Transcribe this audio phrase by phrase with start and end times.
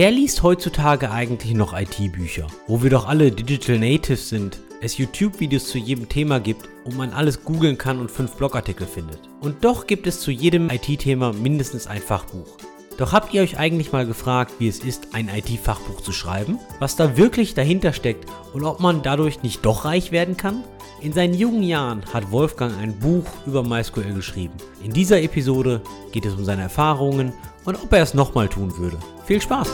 [0.00, 2.46] Wer liest heutzutage eigentlich noch IT-Bücher?
[2.66, 7.10] Wo wir doch alle Digital Natives sind, es YouTube-Videos zu jedem Thema gibt und man
[7.10, 9.20] alles googeln kann und fünf Blogartikel findet.
[9.42, 12.56] Und doch gibt es zu jedem IT-Thema mindestens ein Fachbuch.
[12.96, 16.58] Doch habt ihr euch eigentlich mal gefragt, wie es ist, ein IT-Fachbuch zu schreiben?
[16.78, 20.64] Was da wirklich dahinter steckt und ob man dadurch nicht doch reich werden kann?
[21.02, 24.54] In seinen jungen Jahren hat Wolfgang ein Buch über MySQL geschrieben.
[24.82, 27.34] In dieser Episode geht es um seine Erfahrungen
[27.66, 28.96] und ob er es nochmal tun würde.
[29.30, 29.68] Viel Spaß!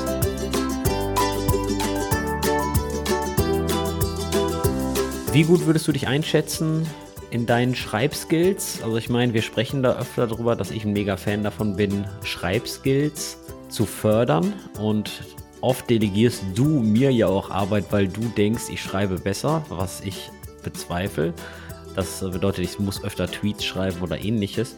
[5.33, 6.87] Wie gut würdest du dich einschätzen
[7.30, 8.83] in deinen Schreibskills?
[8.83, 12.05] Also ich meine, wir sprechen da öfter darüber, dass ich ein mega Fan davon bin,
[12.23, 13.38] Schreibskills
[13.70, 15.24] zu fördern und
[15.62, 20.30] oft delegierst du mir ja auch Arbeit, weil du denkst, ich schreibe besser, was ich
[20.64, 21.33] bezweifle.
[21.95, 24.77] Das bedeutet, ich muss öfter Tweets schreiben oder ähnliches.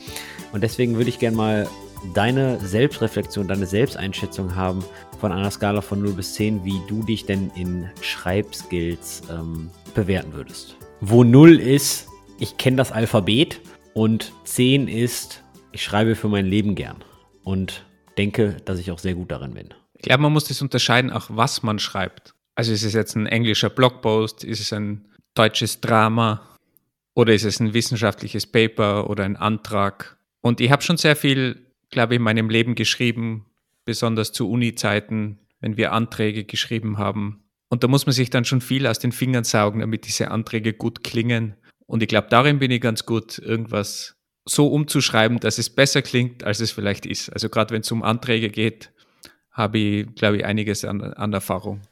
[0.53, 1.69] Und deswegen würde ich gerne mal
[2.15, 4.85] deine Selbstreflexion, deine Selbsteinschätzung haben
[5.21, 10.33] von einer Skala von 0 bis 10, wie du dich denn in Schreibskills ähm, bewerten
[10.33, 10.77] würdest.
[11.01, 13.61] Wo 0 ist, ich kenne das Alphabet
[13.95, 17.05] und 10 ist, ich schreibe für mein Leben gern
[17.45, 17.85] und
[18.17, 19.75] denke, dass ich auch sehr gut darin bin.
[19.95, 22.35] Ich glaube, man muss das unterscheiden, auch was man schreibt.
[22.55, 26.43] Also ist es jetzt ein englischer Blogpost, ist es ein deutsches Drama
[27.15, 30.19] oder ist es ein wissenschaftliches Paper oder ein Antrag?
[30.41, 33.47] Und ich habe schon sehr viel, glaube ich, in meinem Leben geschrieben,
[33.85, 37.45] besonders zu Uni-Zeiten, wenn wir Anträge geschrieben haben.
[37.69, 40.73] Und da muss man sich dann schon viel aus den Fingern saugen, damit diese Anträge
[40.73, 41.57] gut klingen.
[41.87, 46.45] Und ich glaube, darin bin ich ganz gut, irgendwas so umzuschreiben, dass es besser klingt,
[46.45, 47.31] als es vielleicht ist.
[47.31, 48.93] Also gerade wenn es um Anträge geht,
[49.51, 51.83] habe ich, glaube ich, einiges an, an Erfahrung.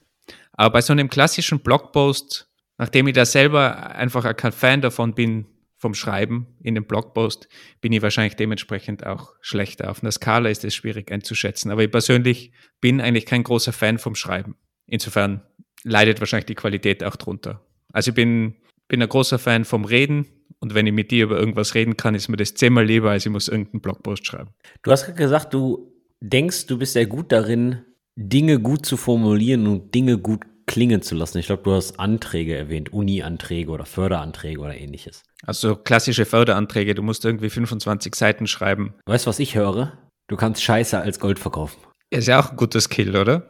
[0.52, 2.46] Aber bei so einem klassischen Blogpost
[2.78, 7.48] Nachdem ich da selber einfach kein Fan davon bin, vom Schreiben in dem Blogpost,
[7.80, 9.90] bin ich wahrscheinlich dementsprechend auch schlechter.
[9.90, 11.70] Auf einer Skala ist es schwierig einzuschätzen.
[11.70, 14.56] Aber ich persönlich bin eigentlich kein großer Fan vom Schreiben.
[14.86, 15.42] Insofern
[15.84, 17.64] leidet wahrscheinlich die Qualität auch drunter.
[17.92, 18.56] Also ich bin,
[18.88, 20.26] bin ein großer Fan vom Reden
[20.58, 23.26] und wenn ich mit dir über irgendwas reden kann, ist mir das zehnmal lieber, als
[23.26, 24.50] ich muss irgendeinen Blogpost schreiben.
[24.82, 27.82] Du hast gerade gesagt, du denkst, du bist sehr gut darin,
[28.16, 31.38] Dinge gut zu formulieren und Dinge gut klingen zu lassen.
[31.38, 35.22] Ich glaube, du hast Anträge erwähnt, Uni-Anträge oder Förderanträge oder ähnliches.
[35.44, 38.94] Also klassische Förderanträge, du musst irgendwie 25 Seiten schreiben.
[39.06, 39.92] Weißt du, was ich höre?
[40.28, 41.78] Du kannst Scheiße als Gold verkaufen.
[42.10, 43.48] Ist ja auch ein guter Skill, oder?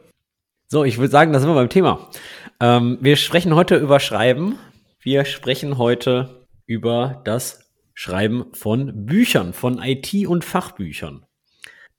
[0.68, 2.10] So, ich würde sagen, da sind wir beim Thema.
[2.60, 4.58] Ähm, wir sprechen heute über Schreiben.
[5.00, 11.24] Wir sprechen heute über das Schreiben von Büchern, von IT- und Fachbüchern.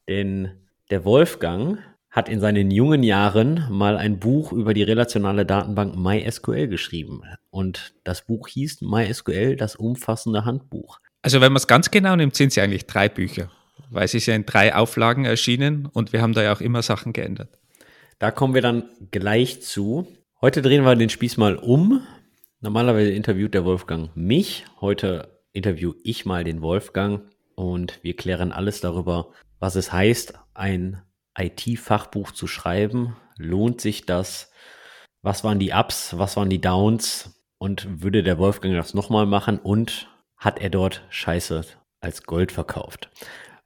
[0.08, 1.80] Denn der Wolfgang
[2.18, 7.22] hat in seinen jungen Jahren mal ein Buch über die relationale Datenbank MySQL geschrieben.
[7.52, 10.98] Und das Buch hieß MySQL, das umfassende Handbuch.
[11.22, 13.52] Also wenn man es ganz genau nimmt, sind es ja eigentlich drei Bücher,
[13.92, 16.82] weil es ist ja in drei Auflagen erschienen und wir haben da ja auch immer
[16.82, 17.60] Sachen geändert.
[18.18, 20.08] Da kommen wir dann gleich zu.
[20.42, 22.02] Heute drehen wir den Spieß mal um.
[22.62, 24.66] Normalerweise interviewt der Wolfgang mich.
[24.82, 27.22] Heute interview ich mal den Wolfgang
[27.54, 31.04] und wir klären alles darüber, was es heißt, ein
[31.38, 33.16] IT-Fachbuch zu schreiben?
[33.38, 34.52] Lohnt sich das?
[35.22, 36.18] Was waren die Ups?
[36.18, 37.44] Was waren die Downs?
[37.60, 39.60] Und würde der Wolfgang das nochmal machen?
[39.60, 41.66] Und hat er dort Scheiße
[42.00, 43.10] als Gold verkauft?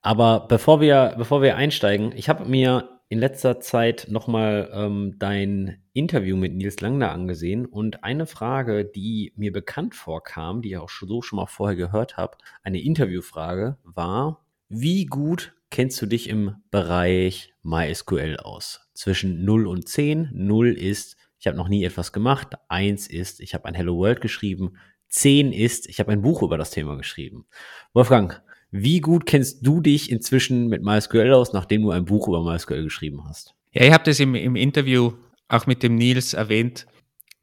[0.01, 5.83] Aber bevor wir, bevor wir einsteigen, ich habe mir in letzter Zeit nochmal ähm, dein
[5.91, 10.89] Interview mit Nils Langner angesehen und eine Frage, die mir bekannt vorkam, die ich auch
[10.89, 16.55] so schon mal vorher gehört habe, eine Interviewfrage war, wie gut kennst du dich im
[16.69, 18.81] Bereich MySQL aus?
[18.93, 20.29] Zwischen 0 und 10.
[20.33, 22.49] 0 ist, ich habe noch nie etwas gemacht.
[22.67, 24.77] 1 ist, ich habe ein Hello World geschrieben.
[25.09, 27.45] 10 ist, ich habe ein Buch über das Thema geschrieben.
[27.93, 32.43] Wolfgang, wie gut kennst du dich inzwischen mit MySQL aus, nachdem du ein Buch über
[32.43, 33.55] MySQL geschrieben hast?
[33.71, 35.13] Ja, ich habe das im, im Interview
[35.47, 36.85] auch mit dem Nils erwähnt,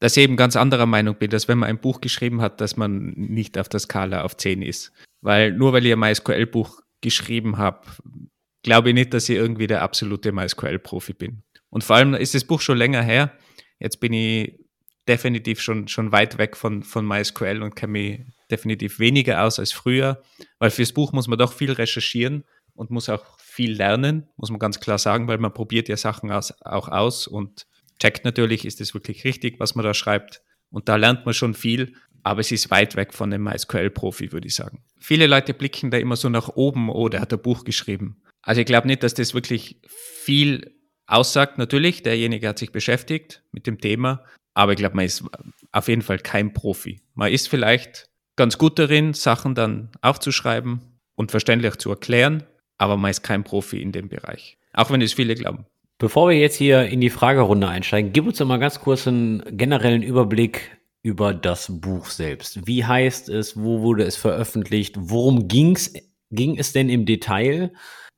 [0.00, 2.76] dass ich eben ganz anderer Meinung bin, dass wenn man ein Buch geschrieben hat, dass
[2.76, 4.92] man nicht auf der Skala auf 10 ist.
[5.20, 7.86] Weil nur weil ich ein MySQL-Buch geschrieben habe,
[8.62, 11.42] glaube ich nicht, dass ich irgendwie der absolute MySQL-Profi bin.
[11.70, 13.32] Und vor allem ist das Buch schon länger her.
[13.78, 14.58] Jetzt bin ich
[15.06, 18.20] definitiv schon, schon weit weg von, von MySQL und kenne mich
[18.50, 20.22] definitiv weniger aus als früher,
[20.58, 22.44] weil fürs Buch muss man doch viel recherchieren
[22.74, 26.30] und muss auch viel lernen, muss man ganz klar sagen, weil man probiert ja Sachen
[26.30, 27.66] aus, auch aus und
[27.98, 30.42] checkt natürlich, ist es wirklich richtig, was man da schreibt.
[30.70, 31.94] Und da lernt man schon viel
[32.28, 34.82] aber es ist weit weg von dem MySQL-Profi, würde ich sagen.
[35.00, 38.22] Viele Leute blicken da immer so nach oben, oh, der hat ein Buch geschrieben.
[38.42, 40.74] Also ich glaube nicht, dass das wirklich viel
[41.06, 41.56] aussagt.
[41.56, 45.24] Natürlich, derjenige hat sich beschäftigt mit dem Thema, aber ich glaube, man ist
[45.72, 47.00] auf jeden Fall kein Profi.
[47.14, 52.42] Man ist vielleicht ganz gut darin, Sachen dann aufzuschreiben und verständlich zu erklären,
[52.76, 54.58] aber man ist kein Profi in dem Bereich.
[54.74, 55.64] Auch wenn es viele glauben.
[55.96, 59.42] Bevor wir jetzt hier in die Fragerunde einsteigen, gib uns doch mal ganz kurz einen
[59.56, 60.77] generellen Überblick
[61.08, 62.66] über das Buch selbst.
[62.66, 63.56] Wie heißt es?
[63.56, 64.94] Wo wurde es veröffentlicht?
[64.98, 65.94] Worum ging's,
[66.30, 67.72] ging es denn im Detail?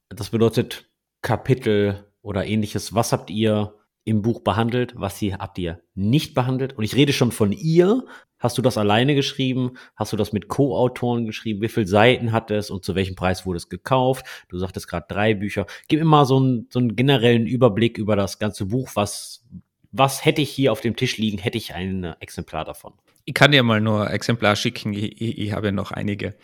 [0.09, 0.91] Das bedeutet
[1.23, 2.93] Kapitel oder ähnliches.
[2.93, 4.95] Was habt ihr im Buch behandelt?
[4.97, 6.77] Was hier habt ihr nicht behandelt?
[6.77, 8.05] Und ich rede schon von ihr.
[8.41, 9.75] Hast du das alleine geschrieben?
[9.95, 11.63] Hast du das mit Co-Autoren geschrieben?
[11.63, 14.27] Wie viele Seiten hat es und zu welchem Preis wurde es gekauft?
[14.49, 15.67] Du sagtest gerade drei Bücher.
[15.87, 18.91] Gib mir mal so einen, so einen generellen Überblick über das ganze Buch.
[18.95, 19.45] Was,
[19.93, 21.39] was hätte ich hier auf dem Tisch liegen?
[21.39, 22.95] Hätte ich ein Exemplar davon?
[23.25, 24.93] Ich kann dir mal nur Exemplar schicken.
[24.93, 26.37] Ich, ich, ich habe noch einige,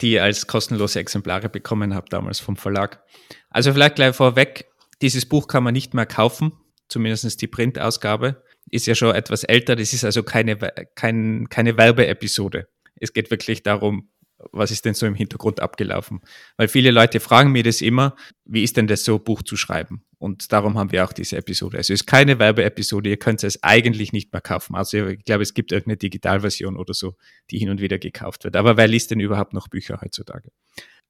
[0.00, 3.02] die als kostenlose Exemplare bekommen habe damals vom Verlag.
[3.50, 4.66] Also vielleicht gleich vorweg,
[5.00, 6.52] dieses Buch kann man nicht mehr kaufen,
[6.88, 8.42] zumindest die Printausgabe.
[8.70, 10.56] Ist ja schon etwas älter, das ist also keine,
[10.94, 12.68] kein, keine Werbeepisode.
[13.00, 14.08] Es geht wirklich darum,
[14.52, 16.20] was ist denn so im Hintergrund abgelaufen?
[16.56, 20.04] Weil viele Leute fragen mir das immer, wie ist denn das so, Buch zu schreiben?
[20.22, 21.78] Und darum haben wir auch diese Episode.
[21.78, 24.76] Also es ist keine Werbeepisode, ihr könnt es eigentlich nicht mehr kaufen.
[24.76, 27.16] Also ich glaube, es gibt irgendeine Digitalversion oder so,
[27.50, 28.54] die hin und wieder gekauft wird.
[28.54, 30.52] Aber wer liest denn überhaupt noch Bücher heutzutage?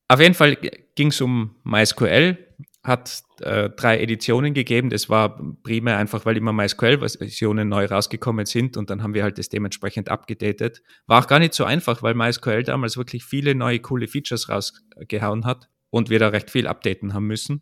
[0.08, 0.56] Auf jeden Fall
[0.94, 2.38] ging es um MySQL,
[2.82, 4.88] hat äh, drei Editionen gegeben.
[4.88, 9.36] Das war primär einfach, weil immer MySQL-Versionen neu rausgekommen sind und dann haben wir halt
[9.36, 10.82] das dementsprechend abgedatet.
[11.06, 15.44] War auch gar nicht so einfach, weil MySQL damals wirklich viele neue coole Features rausgehauen
[15.44, 17.60] hat und wir da recht viel updaten haben müssen,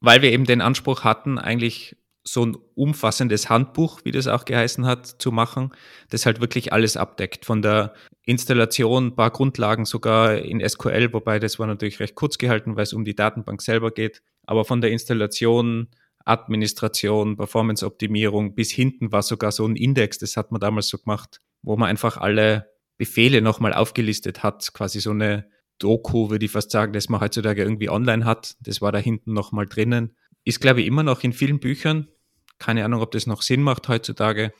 [0.00, 4.86] weil wir eben den Anspruch hatten, eigentlich so ein umfassendes Handbuch, wie das auch geheißen
[4.86, 5.72] hat, zu machen,
[6.10, 7.46] das halt wirklich alles abdeckt.
[7.46, 12.76] Von der Installation, paar Grundlagen sogar in SQL, wobei das war natürlich recht kurz gehalten,
[12.76, 14.22] weil es um die Datenbank selber geht.
[14.46, 15.88] Aber von der Installation,
[16.24, 21.40] Administration, Performance-Optimierung bis hinten war sogar so ein Index, das hat man damals so gemacht,
[21.62, 25.48] wo man einfach alle Befehle nochmal aufgelistet hat, quasi so eine
[25.78, 28.56] Doku, würde ich fast sagen, das man heutzutage irgendwie online hat.
[28.60, 30.16] Das war da hinten nochmal drinnen.
[30.44, 32.08] Ist, glaube ich, immer noch in vielen Büchern.
[32.58, 34.52] Keine Ahnung, ob das noch Sinn macht heutzutage.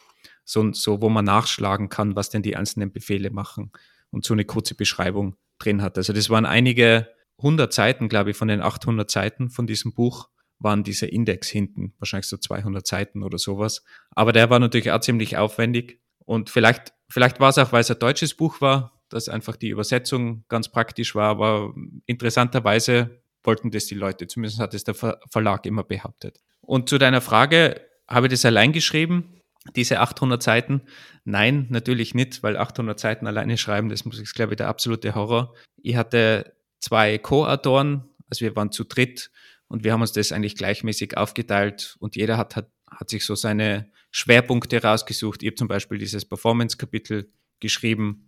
[0.45, 3.73] So, so, wo man nachschlagen kann, was denn die einzelnen Befehle machen
[4.11, 5.99] und so eine kurze Beschreibung drin hat.
[5.99, 7.09] Also das waren einige
[7.41, 10.29] hundert Seiten, glaube ich, von den 800 Seiten von diesem Buch
[10.61, 13.85] waren dieser Index hinten, wahrscheinlich so 200 Seiten oder sowas.
[14.11, 17.91] Aber der war natürlich auch ziemlich aufwendig und vielleicht, vielleicht war es auch, weil es
[17.91, 21.75] ein deutsches Buch war, dass einfach die Übersetzung ganz praktisch war, aber
[22.07, 26.39] interessanterweise wollten das die Leute, zumindest hat es der Verlag immer behauptet.
[26.61, 29.41] Und zu deiner Frage, habe ich das allein geschrieben,
[29.77, 30.83] diese 800 Seiten?
[31.25, 35.55] Nein, natürlich nicht, weil 800 Seiten alleine schreiben, das ist, glaube ich, der absolute Horror.
[35.83, 39.31] Ich hatte zwei Co-Autoren, also wir waren zu dritt
[39.69, 43.35] und wir haben uns das eigentlich gleichmäßig aufgeteilt und jeder hat, hat, hat sich so
[43.35, 45.43] seine Schwerpunkte rausgesucht.
[45.43, 47.31] Ich habe zum Beispiel dieses Performance-Kapitel
[47.61, 48.28] geschrieben.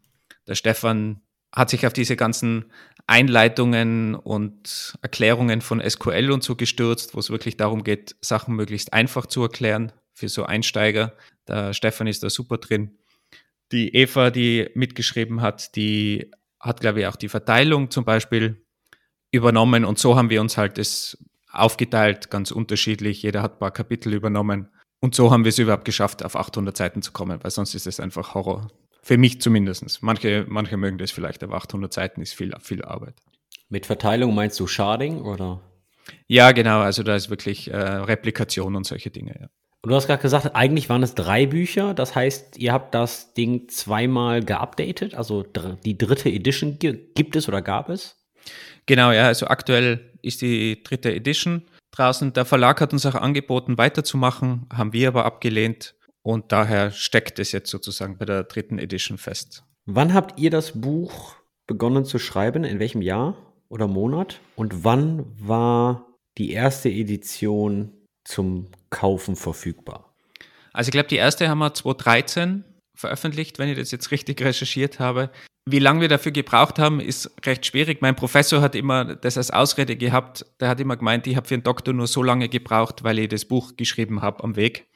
[0.50, 1.20] Der Stefan
[1.52, 2.67] hat sich auf diese ganzen
[3.06, 8.93] Einleitungen und Erklärungen von SQL und so gestürzt, wo es wirklich darum geht, Sachen möglichst
[8.93, 11.14] einfach zu erklären für so Einsteiger.
[11.47, 12.99] Der Stefan ist da super drin.
[13.70, 18.67] Die Eva, die mitgeschrieben hat, die hat, glaube ich, auch die Verteilung zum Beispiel
[19.31, 21.17] übernommen und so haben wir uns halt das
[21.52, 23.23] aufgeteilt, ganz unterschiedlich.
[23.23, 24.69] Jeder hat ein paar Kapitel übernommen
[25.00, 27.87] und so haben wir es überhaupt geschafft, auf 800 Seiten zu kommen, weil sonst ist
[27.87, 28.69] es einfach Horror.
[29.02, 30.02] Für mich zumindest.
[30.02, 33.14] Manche, manche mögen das vielleicht, aber 800 Seiten ist viel, viel Arbeit.
[33.69, 35.61] Mit Verteilung meinst du Sharding oder?
[36.26, 36.80] Ja, genau.
[36.80, 39.37] Also da ist wirklich äh, Replikation und solche Dinge.
[39.40, 39.49] Ja.
[39.83, 41.95] Und du hast gerade gesagt, eigentlich waren es drei Bücher.
[41.95, 45.14] Das heißt, ihr habt das Ding zweimal geupdatet.
[45.14, 48.16] Also die dritte Edition gibt es oder gab es?
[48.87, 49.26] Genau, ja.
[49.26, 52.33] Also aktuell ist die dritte Edition draußen.
[52.35, 55.95] Der Verlag hat uns auch angeboten, weiterzumachen, haben wir aber abgelehnt.
[56.23, 59.65] Und daher steckt es jetzt sozusagen bei der dritten Edition fest.
[59.87, 61.35] Wann habt ihr das Buch
[61.67, 62.65] begonnen zu schreiben?
[62.65, 63.37] In welchem Jahr
[63.69, 64.41] oder Monat?
[64.57, 67.93] Und wann war die erste Edition
[68.25, 70.15] zum Kaufen verfügbar?
[70.73, 75.00] Also ich glaube, die erste haben wir 2013 veröffentlicht, wenn ich das jetzt richtig recherchiert
[75.00, 75.31] habe.
[75.67, 78.00] Wie lange wir dafür gebraucht haben, ist recht schwierig.
[78.00, 80.47] Mein Professor hat immer das als Ausrede gehabt.
[80.61, 83.29] Der hat immer gemeint, ich habe für den Doktor nur so lange gebraucht, weil ich
[83.29, 84.89] das Buch geschrieben habe am Weg.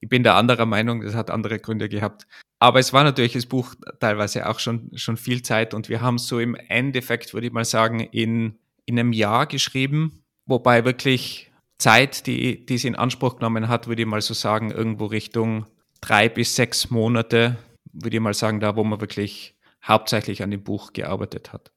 [0.00, 2.26] Ich bin der anderer Meinung, das hat andere Gründe gehabt.
[2.58, 6.18] Aber es war natürlich das Buch teilweise auch schon, schon viel Zeit und wir haben
[6.18, 12.26] so im Endeffekt, würde ich mal sagen, in, in einem Jahr geschrieben, wobei wirklich Zeit,
[12.26, 15.66] die, die sie in Anspruch genommen hat, würde ich mal so sagen, irgendwo Richtung
[16.00, 17.58] drei bis sechs Monate,
[17.92, 21.70] würde ich mal sagen, da, wo man wirklich hauptsächlich an dem Buch gearbeitet hat.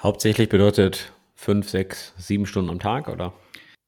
[0.00, 3.32] Hauptsächlich bedeutet fünf, sechs, sieben Stunden am Tag, oder?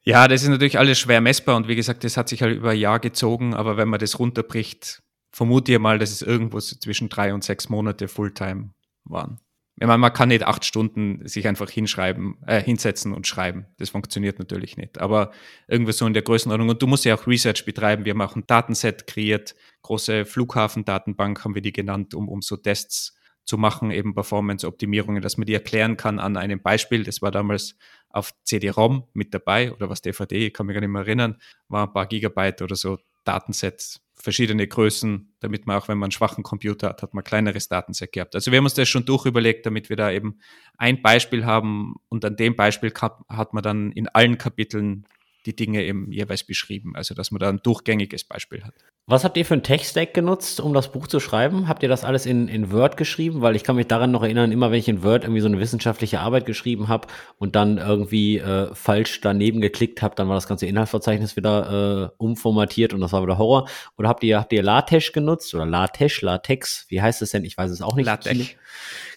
[0.04, 2.70] Ja, das ist natürlich alles schwer messbar und wie gesagt, das hat sich halt über
[2.70, 7.08] ein Jahr gezogen, aber wenn man das runterbricht, vermute ich mal, dass es irgendwo zwischen
[7.08, 8.70] drei und sechs Monate Fulltime
[9.04, 9.38] waren.
[9.76, 13.66] Ich meine, man kann nicht acht Stunden sich einfach hinschreiben, äh, hinsetzen und schreiben.
[13.78, 15.00] Das funktioniert natürlich nicht.
[15.00, 15.32] Aber
[15.66, 16.68] irgendwie so in der Größenordnung.
[16.68, 18.04] Und du musst ja auch Research betreiben.
[18.04, 19.56] Wir haben auch ein Datenset kreiert.
[19.80, 25.36] Große Flughafendatenbank haben wir die genannt, um, um so Tests zu machen, eben Performance-Optimierungen, dass
[25.36, 27.02] man die erklären kann an einem Beispiel.
[27.02, 27.76] Das war damals
[28.12, 31.86] auf CD-ROM mit dabei oder was DVD, ich kann mich gar nicht mehr erinnern, war
[31.86, 36.44] ein paar Gigabyte oder so Datenset verschiedene Größen, damit man auch, wenn man einen schwachen
[36.44, 38.34] Computer hat, hat man ein kleineres Datenset gehabt.
[38.34, 40.38] Also wir haben uns das schon durchüberlegt, damit wir da eben
[40.78, 45.06] ein Beispiel haben und an dem Beispiel hat man dann in allen Kapiteln
[45.46, 46.94] die Dinge eben jeweils beschrieben.
[46.94, 48.74] Also dass man da ein durchgängiges Beispiel hat.
[49.06, 51.66] Was habt ihr für einen Tech-Stack genutzt, um das Buch zu schreiben?
[51.66, 53.40] Habt ihr das alles in, in Word geschrieben?
[53.40, 55.58] Weil ich kann mich daran noch erinnern, immer wenn ich in Word irgendwie so eine
[55.58, 60.46] wissenschaftliche Arbeit geschrieben habe und dann irgendwie äh, falsch daneben geklickt habe, dann war das
[60.46, 63.68] ganze Inhaltsverzeichnis wieder äh, umformatiert und das war wieder Horror.
[63.98, 66.86] Oder habt ihr, habt ihr LaTeX genutzt oder LaTeX, LaTeX?
[66.88, 67.44] Wie heißt es denn?
[67.44, 68.06] Ich weiß es auch nicht.
[68.06, 68.54] LaTeX.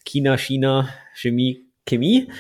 [0.03, 2.32] China, China, Chemie, Chemie.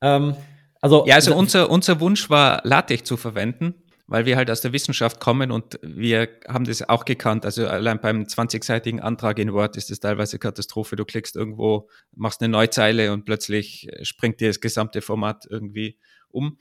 [0.00, 0.36] Ähm,
[0.84, 3.74] also, ja, also unser, unser Wunsch war, LaTeX zu verwenden
[4.06, 7.44] weil wir halt aus der Wissenschaft kommen und wir haben das auch gekannt.
[7.44, 10.96] Also allein beim 20-seitigen Antrag in Word ist das teilweise Katastrophe.
[10.96, 15.98] Du klickst irgendwo, machst eine Neuzeile und plötzlich springt dir das gesamte Format irgendwie
[16.28, 16.58] um.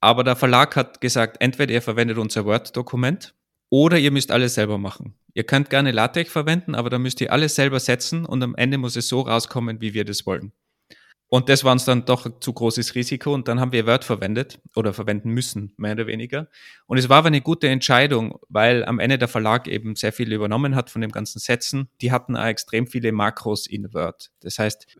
[0.00, 3.34] Aber der Verlag hat gesagt, entweder ihr verwendet unser Word-Dokument
[3.70, 5.14] oder ihr müsst alles selber machen.
[5.32, 8.76] Ihr könnt gerne LaTeX verwenden, aber dann müsst ihr alles selber setzen und am Ende
[8.76, 10.52] muss es so rauskommen, wie wir das wollen.
[11.34, 14.60] Und das war uns dann doch zu großes Risiko und dann haben wir Word verwendet
[14.76, 16.48] oder verwenden müssen, mehr oder weniger.
[16.84, 20.30] Und es war aber eine gute Entscheidung, weil am Ende der Verlag eben sehr viel
[20.30, 21.88] übernommen hat von dem ganzen Sätzen.
[22.02, 24.30] Die hatten auch extrem viele Makros in Word.
[24.40, 24.98] Das heißt,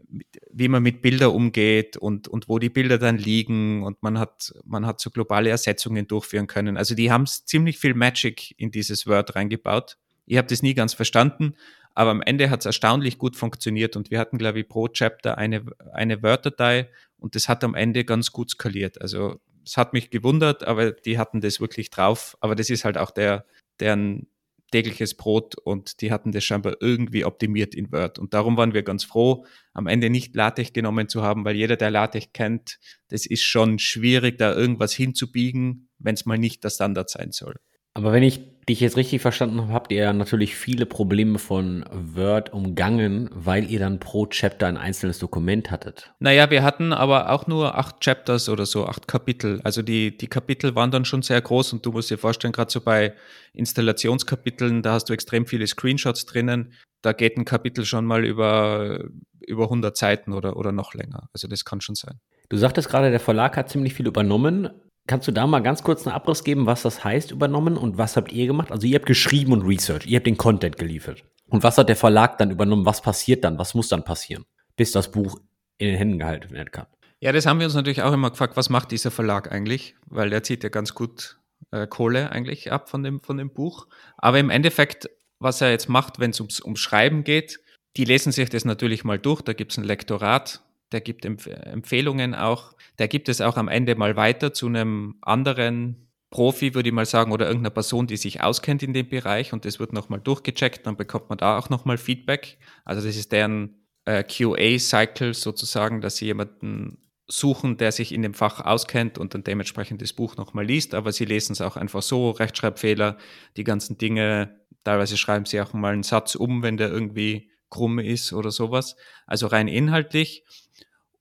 [0.51, 4.55] wie man mit Bildern umgeht und, und wo die Bilder dann liegen und man hat,
[4.65, 6.79] man hat so globale Ersetzungen durchführen können.
[6.79, 9.99] Also die haben ziemlich viel Magic in dieses Word reingebaut.
[10.25, 11.57] Ich habe das nie ganz verstanden,
[11.95, 15.39] aber am Ende hat es erstaunlich gut funktioniert und wir hatten, glaube ich, pro Chapter
[15.39, 19.01] eine, eine Word-Datei und das hat am Ende ganz gut skaliert.
[19.01, 22.37] Also es hat mich gewundert, aber die hatten das wirklich drauf.
[22.41, 23.47] Aber das ist halt auch der,
[23.81, 24.27] deren
[24.73, 28.19] tägliches Brot und die hatten das scheinbar irgendwie optimiert in Word.
[28.19, 29.45] Und darum waren wir ganz froh,
[29.75, 33.79] am Ende nicht LaTeX genommen zu haben, weil jeder, der LaTeX kennt, das ist schon
[33.79, 37.57] schwierig, da irgendwas hinzubiegen, wenn es mal nicht der Standard sein soll.
[37.95, 41.85] Aber wenn ich dich jetzt richtig verstanden habe, habt ihr ja natürlich viele Probleme von
[41.91, 46.13] Word umgangen, weil ihr dann pro Chapter ein einzelnes Dokument hattet.
[46.21, 49.61] Naja, wir hatten aber auch nur acht Chapters oder so, acht Kapitel.
[49.65, 52.71] Also die, die Kapitel waren dann schon sehr groß und du musst dir vorstellen, gerade
[52.71, 53.15] so bei
[53.53, 56.73] Installationskapiteln, da hast du extrem viele Screenshots drinnen.
[57.03, 59.05] Da geht ein Kapitel schon mal über,
[59.45, 61.29] über 100 Seiten oder, oder noch länger.
[61.33, 62.21] Also das kann schon sein.
[62.49, 64.69] Du sagtest gerade, der Verlag hat ziemlich viel übernommen.
[65.13, 68.17] Kannst du da mal ganz kurz einen Abriss geben, was das heißt, übernommen und was
[68.17, 68.73] habt ihr gemacht?
[68.73, 71.23] Also ihr habt geschrieben und Research, ihr habt den Content geliefert.
[71.51, 72.87] Und was hat der Verlag dann übernommen?
[72.87, 73.59] Was passiert dann?
[73.59, 75.39] Was muss dann passieren, bis das Buch
[75.77, 76.87] in den Händen gehalten werden kann?
[77.21, 79.97] Ja, das haben wir uns natürlich auch immer gefragt, was macht dieser Verlag eigentlich?
[80.07, 81.37] Weil der zieht ja ganz gut
[81.73, 83.89] äh, Kohle eigentlich ab von dem, von dem Buch.
[84.17, 87.61] Aber im Endeffekt, was er jetzt macht, wenn es ums, ums Schreiben geht,
[87.99, 89.43] die lesen sich das natürlich mal durch.
[89.43, 90.63] Da gibt es ein Lektorat,
[90.93, 92.75] der gibt Empf Empfehlungen auch.
[92.99, 97.07] Der gibt es auch am Ende mal weiter zu einem anderen Profi, würde ich mal
[97.07, 100.87] sagen, oder irgendeiner Person, die sich auskennt in dem Bereich und das wird nochmal durchgecheckt,
[100.87, 102.59] dann bekommt man da auch nochmal Feedback.
[102.85, 108.35] Also das ist deren äh, QA-Cycle sozusagen, dass sie jemanden suchen, der sich in dem
[108.35, 112.03] Fach auskennt und dann dementsprechend das Buch nochmal liest, aber sie lesen es auch einfach
[112.03, 113.17] so, Rechtschreibfehler,
[113.57, 117.99] die ganzen Dinge, teilweise schreiben sie auch mal einen Satz um, wenn der irgendwie krumm
[117.99, 118.97] ist oder sowas.
[119.27, 120.45] Also rein inhaltlich.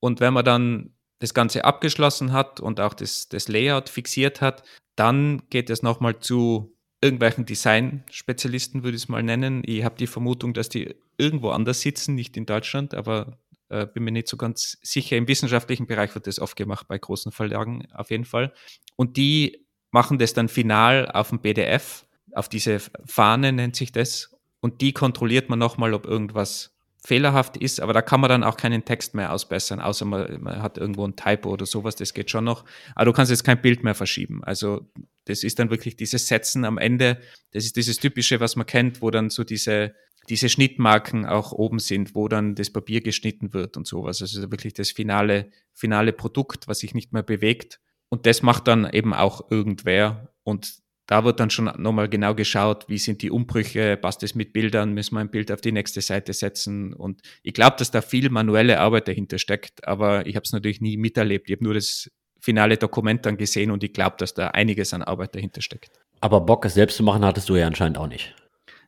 [0.02, 4.64] Und wenn man dann das Ganze abgeschlossen hat und auch das, das Layout fixiert hat,
[4.96, 9.62] dann geht es nochmal zu irgendwelchen Design-Spezialisten, würde ich es mal nennen.
[9.66, 13.38] Ich habe die Vermutung, dass die irgendwo anders sitzen, nicht in Deutschland, aber
[13.70, 15.16] äh, bin mir nicht so ganz sicher.
[15.16, 18.54] Im wissenschaftlichen Bereich wird das oft gemacht, bei großen Verlagen auf jeden Fall.
[18.96, 24.36] Und die machen das dann final auf dem PDF, auf diese Fahne nennt sich das.
[24.60, 28.58] Und die kontrolliert man nochmal, ob irgendwas fehlerhaft ist, aber da kann man dann auch
[28.58, 32.30] keinen Text mehr ausbessern, außer man, man, hat irgendwo ein Typo oder sowas, das geht
[32.30, 32.64] schon noch.
[32.96, 34.44] Aber du kannst jetzt kein Bild mehr verschieben.
[34.44, 34.88] Also
[35.26, 37.20] das ist dann wirklich dieses Setzen am Ende.
[37.52, 39.96] Das ist dieses Typische, was man kennt, wo dann so diese,
[40.30, 44.22] diese Schnittmarken auch oben sind, wo dann das Papier geschnitten wird und sowas.
[44.22, 47.80] Also wirklich das finale, finale Produkt, was sich nicht mehr bewegt.
[48.10, 50.34] Und das macht dann eben auch irgendwer.
[50.44, 54.54] Und da wird dann schon nochmal genau geschaut, wie sind die Umbrüche, passt es mit
[54.54, 56.94] Bildern, müssen wir ein Bild auf die nächste Seite setzen.
[56.94, 60.82] Und ich glaube, dass da viel manuelle Arbeit dahinter steckt, aber ich habe es natürlich
[60.82, 61.50] nie miterlebt.
[61.50, 65.04] Ich habe nur das finale Dokument dann gesehen und ich glaube, dass da einiges an
[65.04, 65.92] Arbeit dahinter steckt.
[66.22, 68.36] Aber Bock, es selbst zu machen, hattest du ja anscheinend auch nicht.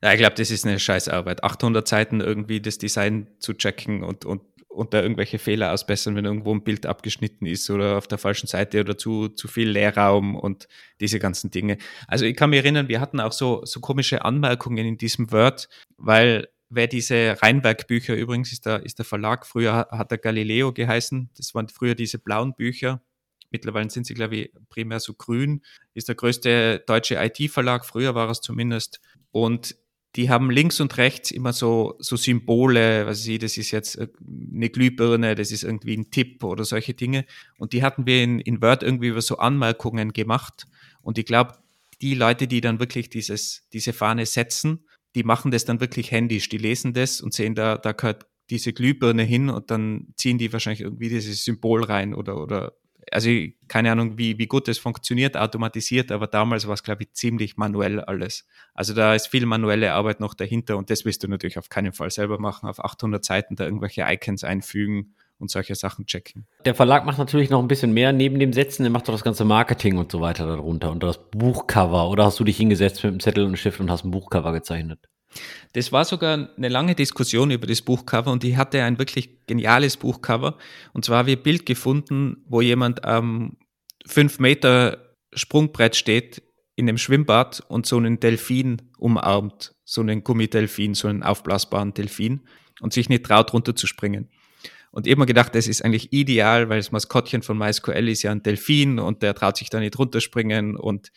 [0.04, 1.44] Ja, ich glaube, das ist eine Scheißarbeit.
[1.44, 4.42] 800 Seiten irgendwie das Design zu checken und, und
[4.74, 8.48] und da irgendwelche Fehler ausbessern, wenn irgendwo ein Bild abgeschnitten ist oder auf der falschen
[8.48, 10.68] Seite oder zu, zu viel Leerraum und
[11.00, 11.78] diese ganzen Dinge.
[12.08, 15.70] Also ich kann mich erinnern, wir hatten auch so, so komische Anmerkungen in diesem Word,
[15.98, 21.30] weil wer diese Rheinberg-Bücher übrigens ist der, ist der Verlag, früher hat er Galileo geheißen,
[21.38, 23.02] das waren früher diese blauen Bücher,
[23.52, 25.62] mittlerweile sind sie, glaube ich, primär so grün,
[25.94, 29.00] ist der größte deutsche IT-Verlag, früher war es zumindest
[29.32, 29.76] und
[30.16, 34.08] die haben links und rechts immer so, so Symbole, was ich, das ist jetzt äh,
[34.54, 37.26] eine Glühbirne, das ist irgendwie ein Tipp oder solche Dinge.
[37.58, 40.68] Und die hatten wir in, in Word irgendwie über so Anmerkungen gemacht.
[41.02, 41.58] Und ich glaube,
[42.02, 46.50] die Leute, die dann wirklich dieses, diese Fahne setzen, die machen das dann wirklich händisch.
[46.50, 50.52] Die lesen das und sehen, da, da gehört diese Glühbirne hin und dann ziehen die
[50.54, 52.74] wahrscheinlich irgendwie dieses Symbol rein oder, oder
[53.12, 53.30] also
[53.68, 57.58] keine Ahnung, wie, wie gut das funktioniert, automatisiert, aber damals war es, glaube ich, ziemlich
[57.58, 58.48] manuell alles.
[58.74, 61.94] Also da ist viel manuelle Arbeit noch dahinter und das willst du natürlich auf keinen
[61.94, 66.46] Fall selber machen, auf 800 Seiten da irgendwelche Icons einfügen und solche Sachen checken.
[66.66, 69.24] Der Verlag macht natürlich noch ein bisschen mehr neben dem Setzen, der macht doch das
[69.24, 72.10] ganze Marketing und so weiter darunter und das Buchcover.
[72.10, 75.00] Oder hast du dich hingesetzt mit einem Zettel und Stift und hast ein Buchcover gezeichnet?
[75.74, 79.98] Das war sogar eine lange Diskussion über das Buchcover und ich hatte ein wirklich geniales
[79.98, 80.58] Buchcover.
[80.94, 83.58] Und zwar habe ich ein Bild gefunden, wo jemand am
[84.06, 86.44] fünf Meter Sprungbrett steht
[86.76, 92.42] in einem Schwimmbad und so einen Delfin umarmt, so einen Gummidelfin, so einen aufblasbaren Delfin
[92.82, 94.30] und sich nicht traut, runterzuspringen.
[94.92, 98.44] Und mir gedacht, das ist eigentlich ideal, weil das Maskottchen von MySQL ist ja ein
[98.44, 101.12] Delfin und der traut sich da nicht runterspringen und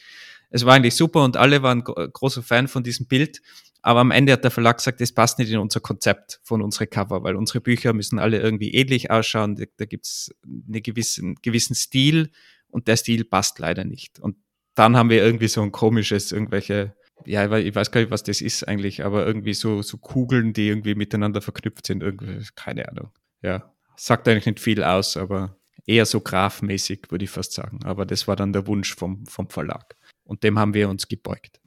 [0.49, 3.43] es war eigentlich super und alle waren großer Fan von diesem Bild.
[3.87, 6.91] Aber am Ende hat der Verlag gesagt, das passt nicht in unser Konzept von unseren
[6.91, 9.55] Cover, weil unsere Bücher müssen alle irgendwie ähnlich ausschauen.
[9.55, 12.33] Da, da gibt es einen gewissen, gewissen Stil
[12.67, 14.19] und der Stil passt leider nicht.
[14.19, 14.39] Und
[14.75, 18.41] dann haben wir irgendwie so ein komisches, irgendwelche, ja, ich weiß gar nicht, was das
[18.41, 22.03] ist eigentlich, aber irgendwie so, so Kugeln, die irgendwie miteinander verknüpft sind.
[22.03, 23.13] Irgendwie, keine Ahnung.
[23.41, 27.85] Ja, sagt eigentlich nicht viel aus, aber eher so grafmäßig, würde ich fast sagen.
[27.85, 29.95] Aber das war dann der Wunsch vom, vom Verlag.
[30.25, 31.61] Und dem haben wir uns gebeugt.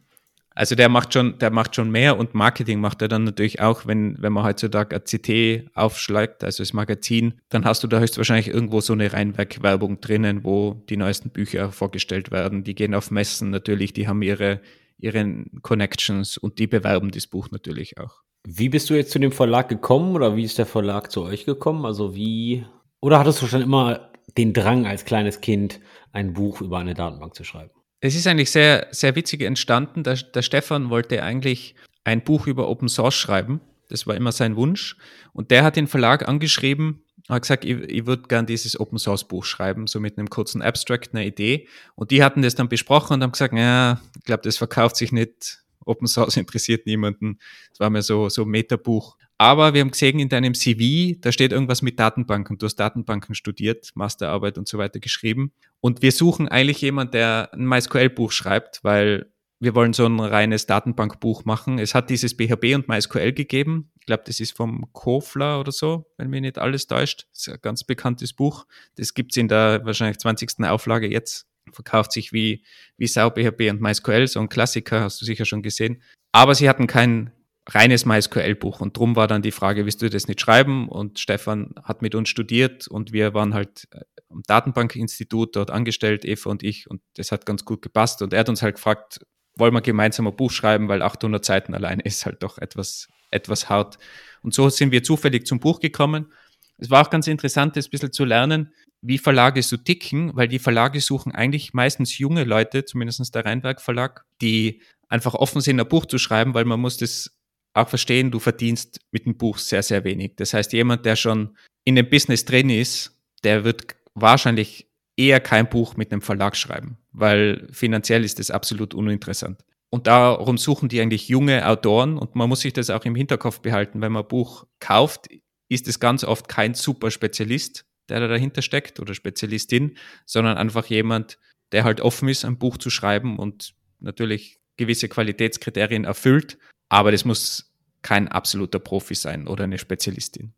[0.56, 3.86] Also der macht schon, der macht schon mehr und Marketing macht er dann natürlich auch,
[3.86, 8.50] wenn, wenn man heutzutage ein CT aufschlägt, also das Magazin, dann hast du da höchstwahrscheinlich
[8.50, 12.64] irgendwo so eine Reinwerk-Werbung drinnen, wo die neuesten Bücher vorgestellt werden.
[12.64, 14.60] Die gehen auf Messen natürlich, die haben ihre,
[14.98, 18.22] ihre Connections und die bewerben das Buch natürlich auch.
[18.46, 21.46] Wie bist du jetzt zu dem Verlag gekommen oder wie ist der Verlag zu euch
[21.46, 21.86] gekommen?
[21.86, 22.66] Also wie,
[23.02, 25.80] oder hattest du schon immer den Drang als kleines Kind,
[26.12, 27.72] ein Buch über eine Datenbank zu schreiben?
[28.02, 30.04] Es ist eigentlich sehr, sehr witzig entstanden.
[30.04, 33.62] Der, der Stefan wollte eigentlich ein Buch über Open Source schreiben.
[33.90, 34.98] Das war immer sein Wunsch.
[35.34, 39.28] Und der hat den Verlag angeschrieben, hat gesagt, ich, ich würde gern dieses Open Source
[39.28, 41.68] Buch schreiben, so mit einem kurzen Abstract, einer Idee.
[41.96, 45.12] Und die hatten das dann besprochen und haben gesagt, ja, ich glaube, das verkauft sich
[45.12, 45.64] nicht.
[45.86, 47.40] Open Source interessiert niemanden.
[47.72, 49.18] Das war mir so, so Metabuch.
[49.42, 52.58] Aber wir haben gesehen in deinem CV, da steht irgendwas mit Datenbanken.
[52.58, 55.54] Du hast Datenbanken studiert, Masterarbeit und so weiter geschrieben.
[55.80, 60.66] Und wir suchen eigentlich jemanden, der ein MySQL-Buch schreibt, weil wir wollen so ein reines
[60.66, 61.80] Datenbankbuch machen.
[61.80, 63.92] Es hat dieses BHB und MySQL gegeben.
[64.02, 67.28] Ich glaube, das ist vom Kofler oder so, wenn mir nicht alles täuscht.
[67.32, 68.66] Das ist ein ganz bekanntes Buch.
[68.96, 70.66] Das gibt's in der wahrscheinlich 20.
[70.66, 71.48] Auflage jetzt.
[71.72, 72.66] Verkauft sich wie,
[72.98, 76.02] wie Sau BHB und MySQL, so ein Klassiker, hast du sicher schon gesehen.
[76.34, 77.32] Aber sie hatten kein
[77.70, 78.82] reines MySQL-Buch.
[78.82, 80.90] Und drum war dann die Frage, willst du das nicht schreiben?
[80.90, 86.26] Und Stefan hat mit uns studiert und wir waren halt äh, am Datenbankinstitut dort angestellt,
[86.26, 88.22] Eva und ich, und das hat ganz gut gepasst.
[88.22, 89.20] Und er hat uns halt gefragt,
[89.56, 93.70] wollen wir gemeinsam ein Buch schreiben, weil 800 Seiten alleine ist halt doch etwas, etwas
[93.70, 93.98] hart.
[94.42, 96.32] Und so sind wir zufällig zum Buch gekommen.
[96.78, 100.48] Es war auch ganz interessant, das ein bisschen zu lernen, wie Verlage so ticken, weil
[100.48, 105.80] die Verlage suchen eigentlich meistens junge Leute, zumindest der Rheinberg Verlag, die einfach offen sind,
[105.80, 107.39] ein Buch zu schreiben, weil man muss das
[107.82, 110.34] auch verstehen, du verdienst mit dem Buch sehr, sehr wenig.
[110.36, 114.88] Das heißt, jemand, der schon in dem Business drin ist, der wird wahrscheinlich
[115.18, 119.64] eher kein Buch mit einem Verlag schreiben, weil finanziell ist das absolut uninteressant.
[119.90, 123.60] Und darum suchen die eigentlich junge Autoren und man muss sich das auch im Hinterkopf
[123.60, 124.02] behalten.
[124.02, 125.28] Wenn man ein Buch kauft,
[125.68, 130.86] ist es ganz oft kein super Spezialist, der da dahinter steckt oder Spezialistin, sondern einfach
[130.86, 131.40] jemand,
[131.72, 136.58] der halt offen ist, ein Buch zu schreiben und natürlich gewisse Qualitätskriterien erfüllt,
[136.90, 137.69] aber das muss
[138.02, 140.54] kein absoluter Profi sein oder eine Spezialistin.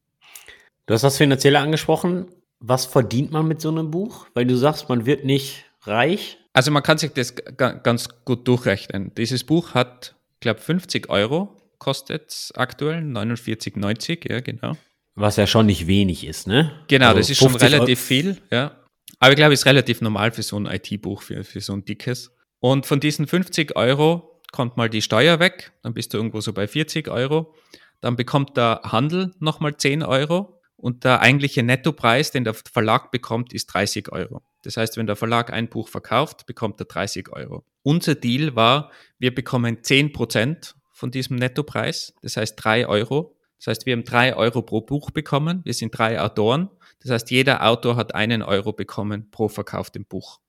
[0.86, 2.28] Du hast das Finanzielle angesprochen.
[2.60, 4.28] Was verdient man mit so einem Buch?
[4.34, 6.38] Weil du sagst, man wird nicht reich.
[6.54, 9.12] Also man kann sich das ganz gut durchrechnen.
[9.16, 14.78] Dieses Buch hat, ich glaube, 50 Euro kostet aktuell, 49,90, ja, genau.
[15.16, 16.72] Was ja schon nicht wenig ist, ne?
[16.88, 18.08] Genau, also das ist schon relativ Euro.
[18.08, 18.78] viel, ja.
[19.20, 21.86] Aber ich glaube, es ist relativ normal für so ein IT-Buch, für, für so ein
[21.86, 22.36] dickes.
[22.60, 26.54] Und von diesen 50 Euro kommt mal die Steuer weg, dann bist du irgendwo so
[26.54, 27.54] bei 40 Euro.
[28.02, 33.54] Dann bekommt der Handel nochmal 10 Euro und der eigentliche Nettopreis, den der Verlag bekommt,
[33.54, 34.42] ist 30 Euro.
[34.64, 37.64] Das heißt, wenn der Verlag ein Buch verkauft, bekommt er 30 Euro.
[37.84, 43.38] Unser Deal war, wir bekommen 10 Prozent von diesem Nettopreis, das heißt 3 Euro.
[43.62, 45.62] Das heißt, wir haben 3 Euro pro Buch bekommen.
[45.66, 46.72] Wir sind drei Autoren.
[47.00, 50.40] Das heißt, jeder Autor hat einen Euro bekommen pro verkauftem Buch.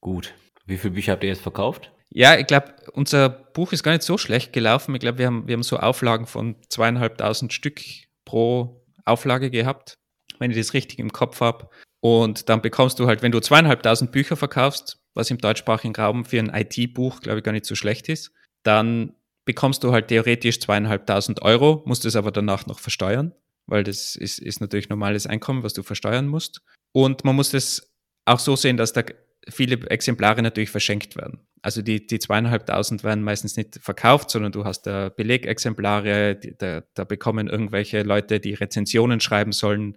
[0.00, 0.34] Gut.
[0.64, 1.90] Wie viele Bücher habt ihr jetzt verkauft?
[2.16, 4.94] Ja, ich glaube, unser Buch ist gar nicht so schlecht gelaufen.
[4.94, 7.80] Ich glaube, wir haben, wir haben so Auflagen von zweieinhalbtausend Stück
[8.24, 9.98] pro Auflage gehabt,
[10.38, 11.68] wenn ich das richtig im Kopf habe.
[12.00, 16.38] Und dann bekommst du halt, wenn du zweieinhalbtausend Bücher verkaufst, was im deutschsprachigen Raum für
[16.38, 18.30] ein IT-Buch, glaube ich, gar nicht so schlecht ist,
[18.62, 23.34] dann bekommst du halt theoretisch zweieinhalbtausend Euro, musst es aber danach noch versteuern,
[23.66, 26.62] weil das ist, ist natürlich normales Einkommen, was du versteuern musst.
[26.92, 27.92] Und man muss es
[28.24, 29.02] auch so sehen, dass da
[29.48, 31.40] viele Exemplare natürlich verschenkt werden.
[31.62, 37.04] Also die, die zweieinhalbtausend werden meistens nicht verkauft, sondern du hast da Belegexemplare, da, da
[37.04, 39.96] bekommen irgendwelche Leute, die Rezensionen schreiben sollen,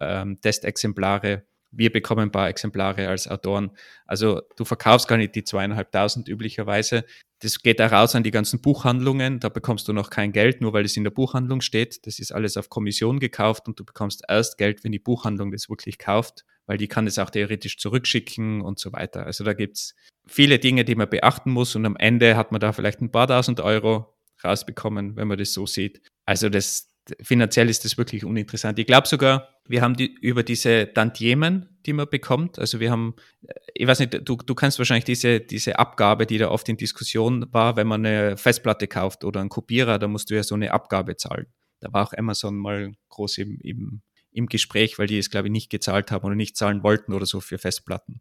[0.00, 1.44] ähm, Testexemplare.
[1.70, 3.70] Wir bekommen ein paar Exemplare als Autoren.
[4.06, 7.04] Also du verkaufst gar nicht die zweieinhalbtausend üblicherweise.
[7.40, 9.40] Das geht da raus an die ganzen Buchhandlungen.
[9.40, 12.06] Da bekommst du noch kein Geld, nur weil es in der Buchhandlung steht.
[12.06, 15.68] Das ist alles auf Kommission gekauft und du bekommst erst Geld, wenn die Buchhandlung das
[15.68, 19.26] wirklich kauft weil die kann es auch theoretisch zurückschicken und so weiter.
[19.26, 19.94] Also da gibt's
[20.26, 23.28] viele Dinge, die man beachten muss und am Ende hat man da vielleicht ein paar
[23.28, 26.02] tausend Euro rausbekommen, wenn man das so sieht.
[26.26, 28.78] Also das finanziell ist das wirklich uninteressant.
[28.78, 32.58] Ich glaube sogar, wir haben die über diese Tantiemen, die man bekommt.
[32.58, 33.14] Also wir haben,
[33.46, 36.76] äh, ich weiß nicht, du, du kennst wahrscheinlich diese, diese Abgabe, die da oft in
[36.76, 40.54] Diskussion war, wenn man eine Festplatte kauft oder einen Kopierer, da musst du ja so
[40.54, 41.46] eine Abgabe zahlen.
[41.80, 44.02] Da war auch Amazon mal groß im, im
[44.36, 47.26] im Gespräch, weil die es, glaube ich, nicht gezahlt haben oder nicht zahlen wollten oder
[47.26, 48.20] so für Festplatten.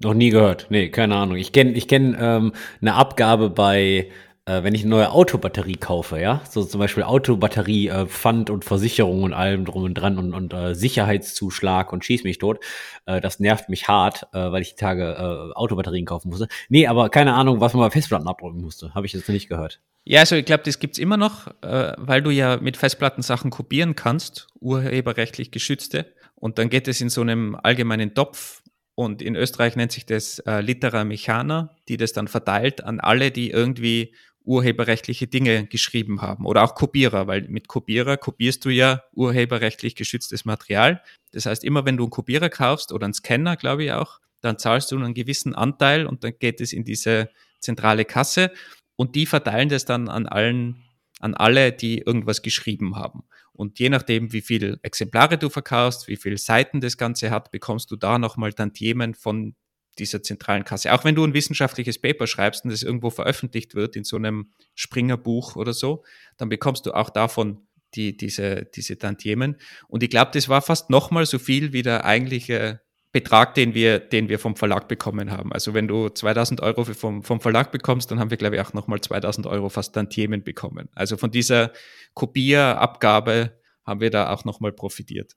[0.00, 0.66] Noch nie gehört.
[0.70, 1.36] Nee, keine Ahnung.
[1.36, 4.10] Ich kenne ich kenn, ähm, eine Abgabe bei,
[4.44, 8.64] äh, wenn ich eine neue Autobatterie kaufe, ja, so zum Beispiel Autobatterie, äh, Pfand und
[8.64, 12.60] Versicherung und allem drum und dran und, und äh, Sicherheitszuschlag und schieß mich tot.
[13.06, 16.46] Äh, das nervt mich hart, äh, weil ich die Tage äh, Autobatterien kaufen musste.
[16.68, 18.94] Nee, aber keine Ahnung, was man bei Festplatten abdrücken musste.
[18.94, 19.80] Habe ich jetzt noch nicht gehört.
[20.08, 23.50] Ja, also ich glaube, das gibt's immer noch, äh, weil du ja mit Festplatten Sachen
[23.50, 26.14] kopieren kannst, urheberrechtlich geschützte.
[26.34, 28.62] Und dann geht es in so einem allgemeinen Topf.
[28.94, 33.30] Und in Österreich nennt sich das äh, Litera Mechana, die das dann verteilt an alle,
[33.30, 36.46] die irgendwie urheberrechtliche Dinge geschrieben haben.
[36.46, 41.02] Oder auch Kopierer, weil mit Kopierer kopierst du ja urheberrechtlich geschütztes Material.
[41.32, 44.58] Das heißt, immer wenn du einen Kopierer kaufst oder einen Scanner, glaube ich auch, dann
[44.58, 47.28] zahlst du einen gewissen Anteil und dann geht es in diese
[47.60, 48.52] zentrale Kasse
[48.98, 50.82] und die verteilen das dann an allen,
[51.20, 53.22] an alle, die irgendwas geschrieben haben.
[53.52, 57.92] Und je nachdem, wie viele Exemplare du verkaufst, wie viele Seiten das Ganze hat, bekommst
[57.92, 59.54] du da nochmal Tantiemen von
[60.00, 60.92] dieser zentralen Kasse.
[60.92, 64.50] Auch wenn du ein wissenschaftliches Paper schreibst und das irgendwo veröffentlicht wird in so einem
[64.74, 66.04] Springer-Buch oder so,
[66.36, 69.56] dann bekommst du auch davon die, diese, diese Tantiemen.
[69.86, 73.98] Und ich glaube, das war fast nochmal so viel wie der eigentliche Betrag, den wir,
[73.98, 75.52] den wir vom Verlag bekommen haben.
[75.52, 78.74] Also wenn du 2000 Euro vom, vom Verlag bekommst, dann haben wir, glaube ich, auch
[78.74, 80.88] nochmal 2000 Euro fast an Themen bekommen.
[80.94, 81.72] Also von dieser
[82.14, 83.52] Kopierabgabe
[83.86, 85.34] haben wir da auch nochmal profitiert.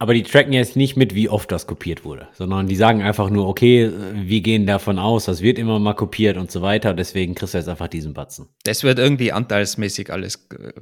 [0.00, 3.30] Aber die tracken jetzt nicht mit, wie oft das kopiert wurde, sondern die sagen einfach
[3.30, 6.94] nur, okay, wir gehen davon aus, das wird immer mal kopiert und so weiter.
[6.94, 8.48] Deswegen kriegst du jetzt einfach diesen Batzen.
[8.62, 10.72] Das wird irgendwie anteilsmäßig alles äh,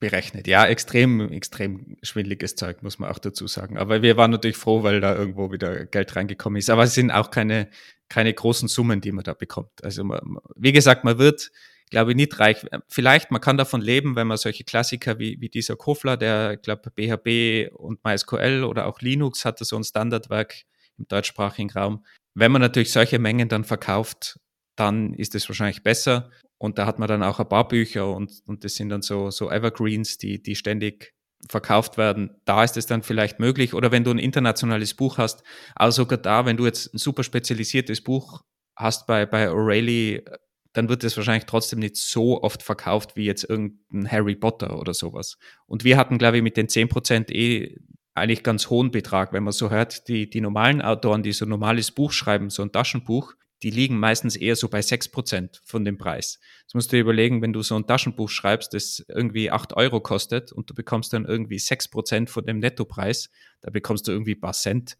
[0.00, 0.46] berechnet.
[0.46, 3.78] Ja, extrem, extrem schwindliges Zeug, muss man auch dazu sagen.
[3.78, 6.70] Aber wir waren natürlich froh, weil da irgendwo wieder Geld reingekommen ist.
[6.70, 7.68] Aber es sind auch keine,
[8.08, 9.82] keine großen Summen, die man da bekommt.
[9.82, 11.50] Also, man, wie gesagt, man wird,
[11.90, 12.64] glaube ich, nicht reich.
[12.88, 16.90] Vielleicht, man kann davon leben, wenn man solche Klassiker wie, wie dieser Kofler, der, glaube
[16.90, 20.62] BHB und MySQL oder auch Linux hatte so ein Standardwerk
[20.96, 22.04] im deutschsprachigen Raum.
[22.34, 24.38] Wenn man natürlich solche Mengen dann verkauft,
[24.76, 26.30] dann ist es wahrscheinlich besser.
[26.58, 29.30] Und da hat man dann auch ein paar Bücher und, und das sind dann so,
[29.30, 31.14] so Evergreens, die, die ständig
[31.48, 32.30] verkauft werden.
[32.44, 33.74] Da ist es dann vielleicht möglich.
[33.74, 35.44] Oder wenn du ein internationales Buch hast,
[35.76, 38.42] aber sogar da, wenn du jetzt ein super spezialisiertes Buch
[38.74, 40.24] hast bei, bei O'Reilly,
[40.72, 44.94] dann wird es wahrscheinlich trotzdem nicht so oft verkauft wie jetzt irgendein Harry Potter oder
[44.94, 45.38] sowas.
[45.66, 47.76] Und wir hatten, glaube ich, mit den 10% eh
[48.14, 51.50] eigentlich ganz hohen Betrag, wenn man so hört, die, die normalen Autoren, die so ein
[51.50, 55.98] normales Buch schreiben, so ein Taschenbuch, die liegen meistens eher so bei 6% von dem
[55.98, 56.38] Preis.
[56.66, 60.00] Das musst du dir überlegen, wenn du so ein Taschenbuch schreibst, das irgendwie 8 Euro
[60.00, 64.40] kostet und du bekommst dann irgendwie 6% von dem Nettopreis, da bekommst du irgendwie ein
[64.40, 64.96] paar Cent.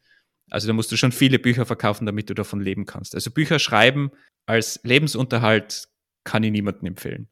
[0.50, 3.14] Also da musst du schon viele Bücher verkaufen, damit du davon leben kannst.
[3.14, 4.10] Also Bücher schreiben
[4.46, 5.88] als Lebensunterhalt
[6.24, 7.28] kann ich niemandem empfehlen.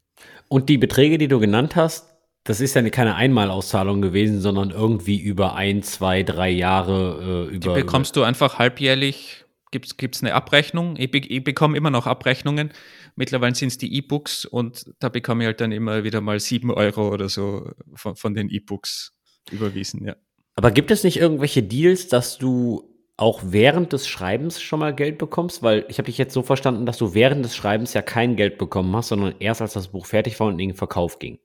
[0.48, 5.18] Und die Beträge, die du genannt hast, das ist ja keine Einmalauszahlung gewesen, sondern irgendwie
[5.18, 7.74] über ein, zwei, drei Jahre äh, über.
[7.74, 9.45] Die bekommst du einfach halbjährlich
[9.80, 10.96] gibt es eine Abrechnung.
[10.96, 12.72] Ich, ich, bekomme immer noch Abrechnungen.
[13.14, 16.70] Mittlerweile sind es die E-Books und da bekomme ich halt dann immer wieder mal sieben
[16.70, 19.12] Euro oder so von, von den E-Books
[19.50, 20.16] überwiesen, ja.
[20.56, 25.18] Aber gibt es nicht irgendwelche Deals, dass du auch während des Schreibens schon mal Geld
[25.18, 25.62] bekommst?
[25.62, 28.58] Weil ich habe dich jetzt so verstanden, dass du während des Schreibens ja kein Geld
[28.58, 31.38] bekommen hast, sondern erst als das Buch fertig war und in den Verkauf ging.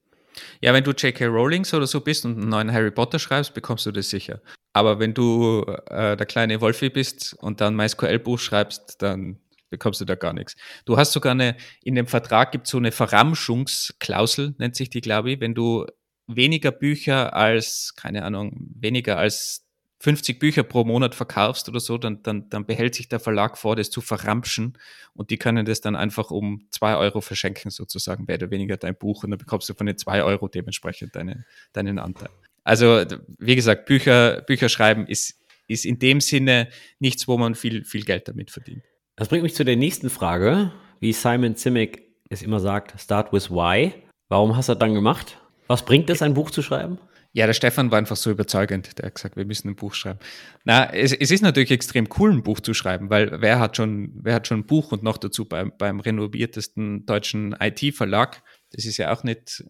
[0.62, 1.26] Ja, wenn du J.K.
[1.26, 4.42] Rowlings oder so bist und einen neuen Harry Potter schreibst, bekommst du das sicher.
[4.74, 9.40] Aber wenn du äh, der kleine Wolfi bist und dann MySQL-Buch schreibst, dann
[9.70, 10.56] bekommst du da gar nichts.
[10.86, 15.02] Du hast sogar eine, in dem Vertrag gibt es so eine Verramschungsklausel, nennt sich die,
[15.02, 15.86] glaube ich, wenn du
[16.28, 19.66] weniger Bücher als, keine Ahnung, weniger als
[20.02, 23.76] 50 Bücher pro Monat verkaufst oder so, dann, dann, dann behält sich der Verlag vor,
[23.76, 24.78] das zu verramschen
[25.14, 28.96] und die können das dann einfach um zwei Euro verschenken, sozusagen, mehr oder weniger dein
[28.96, 32.30] Buch und dann bekommst du von den zwei Euro dementsprechend deine, deinen Anteil.
[32.64, 33.06] Also,
[33.38, 38.04] wie gesagt, Bücher, Bücher schreiben ist, ist in dem Sinne nichts, wo man viel, viel
[38.04, 38.84] Geld damit verdient.
[39.16, 40.72] Das bringt mich zu der nächsten Frage.
[41.00, 43.94] Wie Simon Simic es immer sagt, start with why.
[44.30, 45.38] Warum hast du das dann gemacht?
[45.68, 46.98] Was bringt es, ein Buch zu schreiben?
[47.34, 48.98] Ja, der Stefan war einfach so überzeugend.
[48.98, 50.20] Der hat gesagt, wir müssen ein Buch schreiben.
[50.66, 54.12] Na, es, es ist natürlich extrem cool, ein Buch zu schreiben, weil wer hat schon,
[54.16, 58.44] wer hat schon ein Buch und noch dazu beim, beim renoviertesten deutschen IT-Verlag?
[58.72, 59.64] Das ist ja auch nicht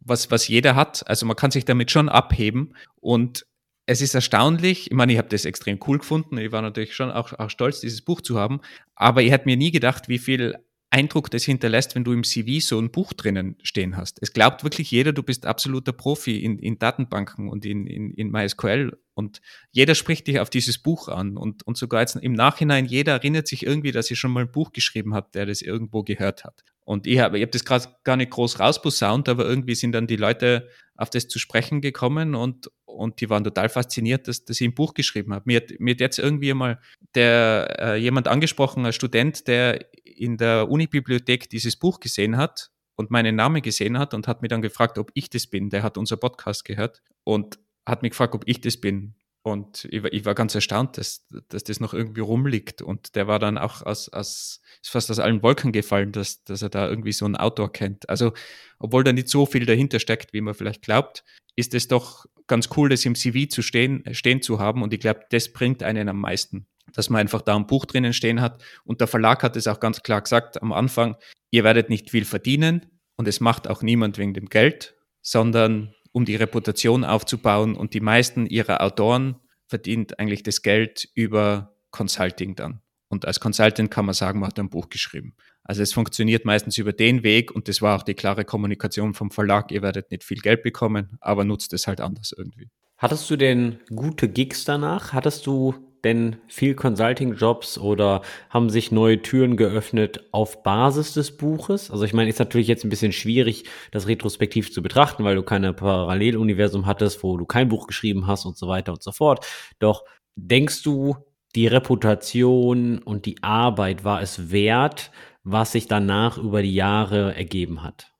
[0.00, 1.08] was, was jeder hat.
[1.08, 3.46] Also man kann sich damit schon abheben und
[3.86, 7.10] es ist erstaunlich, ich meine, ich habe das extrem cool gefunden, ich war natürlich schon
[7.10, 8.60] auch, auch stolz, dieses Buch zu haben,
[8.96, 10.56] aber ich hätte mir nie gedacht, wie viel
[10.96, 14.18] Eindruck das hinterlässt, wenn du im CV so ein Buch drinnen stehen hast.
[14.22, 18.30] Es glaubt wirklich jeder, du bist absoluter Profi in, in Datenbanken und in, in, in
[18.30, 22.86] MySQL und jeder spricht dich auf dieses Buch an und, und sogar jetzt im Nachhinein,
[22.86, 26.02] jeder erinnert sich irgendwie, dass ich schon mal ein Buch geschrieben hat, der das irgendwo
[26.02, 26.64] gehört hat.
[26.86, 30.06] Und ich habe ich hab das gerade gar nicht groß rausposaunt, aber irgendwie sind dann
[30.06, 34.60] die Leute auf das zu sprechen gekommen und, und die waren total fasziniert, dass, dass
[34.60, 35.44] ich ein Buch geschrieben habe.
[35.46, 36.80] Mir, mir hat jetzt irgendwie mal
[37.14, 43.10] der, äh, jemand angesprochen, ein Student, der in der Unibibliothek dieses Buch gesehen hat und
[43.10, 45.70] meinen Namen gesehen hat und hat mich dann gefragt, ob ich das bin.
[45.70, 49.14] Der hat unser Podcast gehört und hat mich gefragt, ob ich das bin.
[49.46, 52.82] Und ich war, ich war ganz erstaunt, dass, dass das noch irgendwie rumliegt.
[52.82, 56.62] Und der war dann auch aus, aus, ist fast aus allen Wolken gefallen, dass, dass
[56.62, 58.08] er da irgendwie so einen Autor kennt.
[58.08, 58.32] Also,
[58.80, 61.22] obwohl da nicht so viel dahinter steckt, wie man vielleicht glaubt,
[61.54, 64.82] ist es doch ganz cool, das im CV zu stehen, stehen zu haben.
[64.82, 68.12] Und ich glaube, das bringt einen am meisten dass man einfach da ein Buch drinnen
[68.12, 68.64] stehen hat.
[68.84, 71.16] Und der Verlag hat es auch ganz klar gesagt am Anfang,
[71.50, 76.24] ihr werdet nicht viel verdienen und es macht auch niemand wegen dem Geld, sondern um
[76.24, 77.76] die Reputation aufzubauen.
[77.76, 82.80] Und die meisten ihrer Autoren verdient eigentlich das Geld über Consulting dann.
[83.08, 85.34] Und als Consultant kann man sagen, man hat ein Buch geschrieben.
[85.62, 89.30] Also es funktioniert meistens über den Weg und das war auch die klare Kommunikation vom
[89.30, 89.70] Verlag.
[89.70, 92.70] Ihr werdet nicht viel Geld bekommen, aber nutzt es halt anders irgendwie.
[92.96, 95.12] Hattest du denn gute Gigs danach?
[95.12, 95.74] Hattest du
[96.04, 101.90] denn viel Consulting-Jobs oder haben sich neue Türen geöffnet auf Basis des Buches?
[101.90, 105.42] Also ich meine, ist natürlich jetzt ein bisschen schwierig, das retrospektiv zu betrachten, weil du
[105.42, 109.46] keine Paralleluniversum hattest, wo du kein Buch geschrieben hast und so weiter und so fort.
[109.78, 110.04] Doch
[110.36, 111.16] denkst du,
[111.54, 115.10] die Reputation und die Arbeit war es wert,
[115.42, 118.12] was sich danach über die Jahre ergeben hat?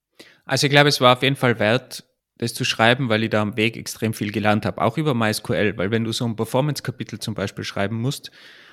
[0.47, 2.05] Also ich glaube, es war auf jeden Fall wert,
[2.38, 5.77] das zu schreiben, weil ich da am Weg extrem viel gelernt habe, auch über MySQL,
[5.77, 8.31] weil wenn du so ein Performance-Kapitel zum Beispiel schreiben musst,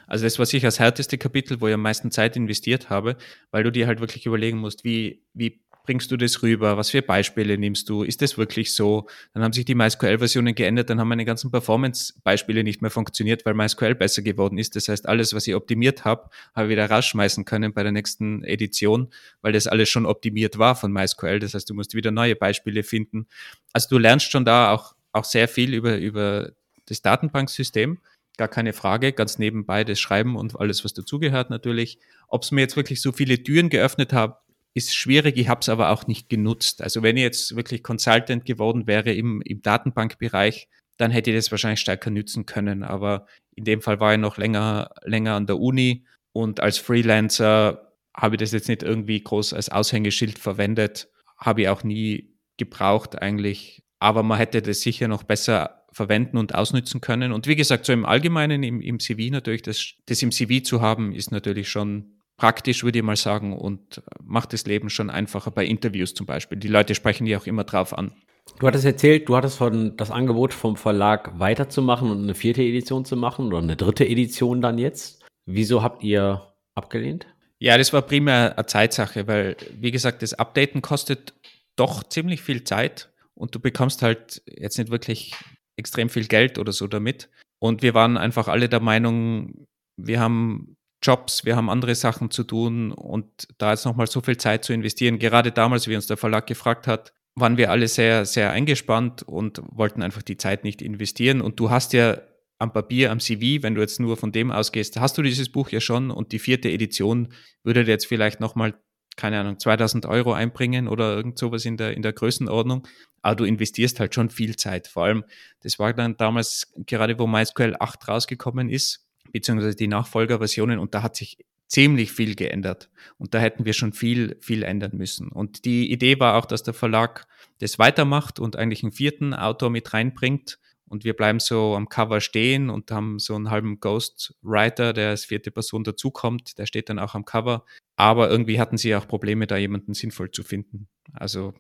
[0.08, 3.16] also das war sicher das härteste Kapitel, wo ich am meisten Zeit investiert habe,
[3.52, 6.78] weil du dir halt wirklich überlegen musst, wie, wie bringst du das rüber?
[6.78, 8.04] Was für Beispiele nimmst du?
[8.04, 9.08] Ist das wirklich so?
[9.34, 13.54] Dann haben sich die MySQL-Versionen geändert, dann haben meine ganzen Performance-Beispiele nicht mehr funktioniert, weil
[13.54, 14.76] MySQL besser geworden ist.
[14.76, 18.44] Das heißt, alles, was ich optimiert habe, habe ich wieder rausschmeißen können bei der nächsten
[18.44, 19.10] Edition,
[19.42, 21.40] weil das alles schon optimiert war von MySQL.
[21.40, 23.28] Das heißt, du musst wieder neue Beispiele finden.
[23.74, 26.52] Also du lernst schon da auch, auch sehr viel über, über
[26.86, 28.00] das Datenbanksystem
[28.38, 32.00] gar keine Frage, ganz nebenbei das Schreiben und alles, was dazugehört natürlich.
[32.28, 34.42] Ob es mir jetzt wirklich so viele Türen geöffnet hat,
[34.74, 36.82] ist schwierig, ich habe es aber auch nicht genutzt.
[36.82, 41.52] Also wenn ich jetzt wirklich Consultant geworden wäre im, im Datenbankbereich, dann hätte ich das
[41.52, 42.84] wahrscheinlich stärker nützen können.
[42.84, 47.94] Aber in dem Fall war ich noch länger, länger an der Uni und als Freelancer
[48.16, 53.22] habe ich das jetzt nicht irgendwie groß als Aushängeschild verwendet, habe ich auch nie gebraucht
[53.22, 53.84] eigentlich.
[54.00, 57.32] Aber man hätte das sicher noch besser verwenden und ausnützen können.
[57.32, 60.82] Und wie gesagt, so im Allgemeinen im, im CV natürlich, das, das im CV zu
[60.82, 62.13] haben, ist natürlich schon
[62.44, 66.58] praktisch, würde ich mal sagen, und macht das Leben schon einfacher bei Interviews zum Beispiel.
[66.58, 68.12] Die Leute sprechen die auch immer drauf an.
[68.60, 73.06] Du hattest erzählt, du hattest von das Angebot vom Verlag weiterzumachen und eine vierte Edition
[73.06, 75.24] zu machen oder eine dritte Edition dann jetzt.
[75.46, 77.28] Wieso habt ihr abgelehnt?
[77.60, 81.34] Ja, das war primär eine Zeitsache, weil, wie gesagt, das Updaten kostet
[81.78, 85.34] doch ziemlich viel Zeit und du bekommst halt jetzt nicht wirklich
[85.78, 87.30] extrem viel Geld oder so damit.
[87.60, 92.44] Und wir waren einfach alle der Meinung, wir haben Jobs, wir haben andere Sachen zu
[92.44, 96.18] tun und da jetzt nochmal so viel Zeit zu investieren, gerade damals, wie uns der
[96.18, 100.82] Verlag gefragt hat, waren wir alle sehr, sehr eingespannt und wollten einfach die Zeit nicht
[100.82, 101.42] investieren.
[101.42, 102.22] Und du hast ja
[102.60, 105.70] am Papier, am CV, wenn du jetzt nur von dem ausgehst, hast du dieses Buch
[105.70, 108.76] ja schon und die vierte Edition würde dir jetzt vielleicht nochmal,
[109.18, 112.88] keine Ahnung, 2000 Euro einbringen oder irgend sowas in der, in der Größenordnung.
[113.22, 114.88] Aber du investierst halt schon viel Zeit.
[114.88, 115.24] Vor allem,
[115.62, 121.04] das war dann damals gerade, wo MySQL 8 rausgekommen ist, beziehungsweise die Nachfolgerversionen und da
[121.04, 122.92] hat sich ziemlich viel geändert.
[123.18, 125.30] Und da hätten wir schon viel, viel ändern müssen.
[125.30, 127.26] Und die Idee war auch, dass der Verlag
[127.60, 130.60] das weitermacht und eigentlich einen vierten Autor mit reinbringt.
[130.86, 135.26] Und wir bleiben so am Cover stehen und haben so einen halben Ghostwriter, der als
[135.26, 136.60] vierte Person dazukommt.
[136.60, 137.66] Der steht dann auch am Cover.
[137.96, 140.88] Aber irgendwie hatten sie auch Probleme, da jemanden sinnvoll zu finden.
[141.12, 141.56] Also,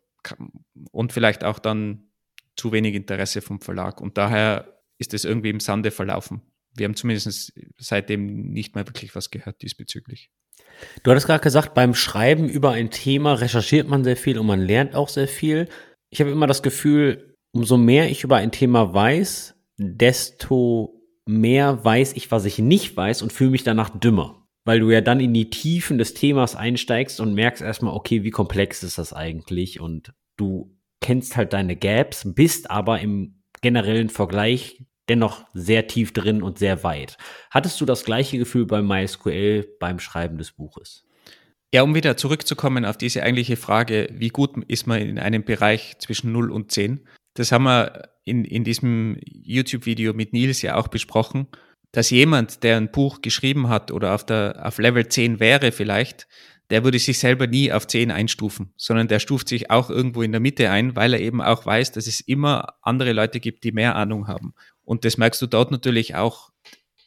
[0.92, 2.04] und vielleicht auch dann
[2.56, 4.00] zu wenig Interesse vom Verlag.
[4.00, 6.44] Und daher ist es irgendwie im Sande verlaufen
[6.76, 10.30] wir haben zumindest seitdem nicht mehr wirklich was gehört diesbezüglich.
[11.04, 14.62] Du hattest gerade gesagt, beim Schreiben über ein Thema recherchiert man sehr viel und man
[14.62, 15.68] lernt auch sehr viel.
[16.10, 22.14] Ich habe immer das Gefühl, umso mehr ich über ein Thema weiß, desto mehr weiß
[22.14, 24.48] ich, was ich nicht weiß und fühle mich danach dümmer.
[24.66, 28.32] Weil du ja dann in die Tiefen des Themas einsteigst und merkst erstmal, okay, wie
[28.32, 29.80] komplex ist das eigentlich?
[29.80, 36.42] Und du kennst halt deine Gaps, bist aber im generellen Vergleich dennoch sehr tief drin
[36.42, 37.18] und sehr weit.
[37.52, 41.06] Hattest du das gleiche Gefühl beim MySQL beim Schreiben des Buches?
[41.74, 45.98] Ja, um wieder zurückzukommen auf diese eigentliche Frage, wie gut ist man in einem Bereich
[45.98, 47.08] zwischen 0 und 10?
[47.34, 51.48] Das haben wir in, in diesem YouTube-Video mit Nils ja auch besprochen,
[51.92, 56.28] dass jemand, der ein Buch geschrieben hat oder auf, der, auf Level 10 wäre vielleicht,
[56.70, 60.32] der würde sich selber nie auf 10 einstufen, sondern der stuft sich auch irgendwo in
[60.32, 63.72] der Mitte ein, weil er eben auch weiß, dass es immer andere Leute gibt, die
[63.72, 64.54] mehr Ahnung haben.
[64.84, 66.52] Und das merkst du dort natürlich auch.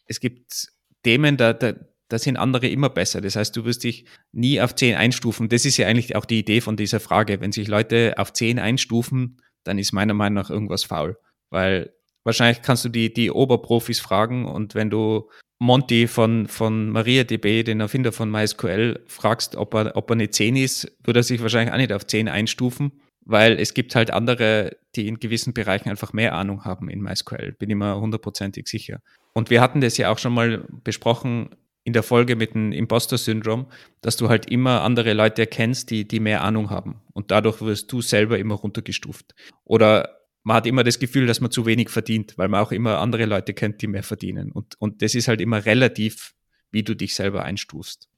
[0.06, 0.68] Es gibt
[1.02, 1.74] Themen, da, da,
[2.08, 3.20] da sind andere immer besser.
[3.20, 5.48] Das heißt, du wirst dich nie auf 10 einstufen.
[5.48, 7.40] Das ist ja eigentlich auch die Idee von dieser Frage.
[7.40, 11.18] Wenn sich Leute auf 10 einstufen, dann ist meiner Meinung nach irgendwas faul.
[11.50, 11.92] Weil
[12.24, 17.80] wahrscheinlich kannst du die, die Oberprofis fragen und wenn du Monty von, von MariaDB, den
[17.80, 21.72] Erfinder von MySQL, fragst, ob er, ob er eine 10 ist, würde er sich wahrscheinlich
[21.72, 22.92] auch nicht auf 10 einstufen
[23.26, 27.52] weil es gibt halt andere, die in gewissen Bereichen einfach mehr Ahnung haben in MySQL,
[27.52, 29.02] bin ich mir hundertprozentig sicher.
[29.34, 31.50] Und wir hatten das ja auch schon mal besprochen
[31.82, 33.66] in der Folge mit dem Imposter-Syndrom,
[34.00, 37.02] dass du halt immer andere Leute erkennst, die, die mehr Ahnung haben.
[37.12, 39.34] Und dadurch wirst du selber immer runtergestuft.
[39.64, 42.98] Oder man hat immer das Gefühl, dass man zu wenig verdient, weil man auch immer
[42.98, 44.52] andere Leute kennt, die mehr verdienen.
[44.52, 46.34] Und, und das ist halt immer relativ,
[46.70, 48.08] wie du dich selber einstufst.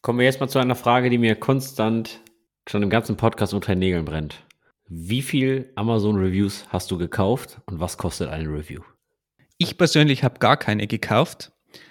[0.00, 2.20] Kommen wir jetzt mal zu einer Frage, die mir konstant
[2.68, 4.45] schon im ganzen Podcast unter den Nägeln brennt.
[4.88, 8.82] Wie viel Amazon Reviews hast du gekauft und was kostet eine Review?
[9.58, 11.50] Ich persönlich habe gar keine gekauft.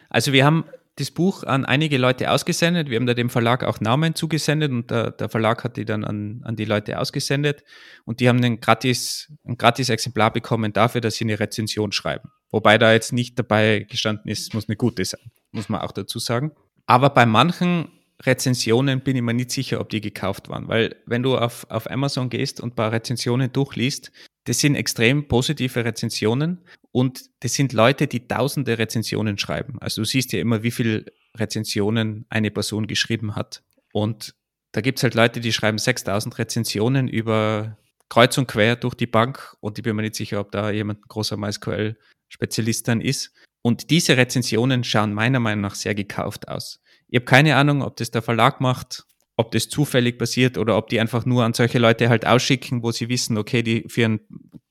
[0.10, 0.64] Also wir haben
[0.96, 2.90] das Buch an einige Leute ausgesendet.
[2.90, 6.06] Wir haben da dem Verlag auch Namen zugesendet und der, der Verlag hat die dann
[6.06, 7.66] an, an die Leute ausgesendet
[8.06, 12.30] und die haben einen gratis, ein gratis Exemplar bekommen dafür, dass sie eine Rezension schreiben.
[12.50, 16.20] Wobei da jetzt nicht dabei gestanden ist, muss eine gute sein, muss man auch dazu
[16.20, 16.54] sagen.
[16.86, 17.90] Aber bei manchen
[18.24, 21.90] Rezensionen bin ich mir nicht sicher, ob die gekauft waren, weil wenn du auf, auf
[21.90, 24.12] Amazon gehst und ein paar Rezensionen durchliest,
[24.46, 29.78] das sind extrem positive Rezensionen und das sind Leute, die tausende Rezensionen schreiben.
[29.82, 33.64] Also du siehst ja immer, wie viele Rezensionen eine Person geschrieben hat.
[33.92, 34.36] Und
[34.72, 37.78] da gibt es halt Leute, die schreiben 6000 Rezensionen über
[38.10, 41.00] kreuz und quer durch die Bank und ich bin mir nicht sicher, ob da jemand
[41.00, 43.34] ein großer MySQL-Spezialist dann ist.
[43.62, 46.82] Und diese Rezensionen schauen meiner Meinung nach sehr gekauft aus.
[47.08, 49.06] Ich habe keine Ahnung, ob das der Verlag macht,
[49.38, 52.92] ob das zufällig passiert oder ob die einfach nur an solche Leute halt ausschicken, wo
[52.92, 54.20] sie wissen, okay, die für ein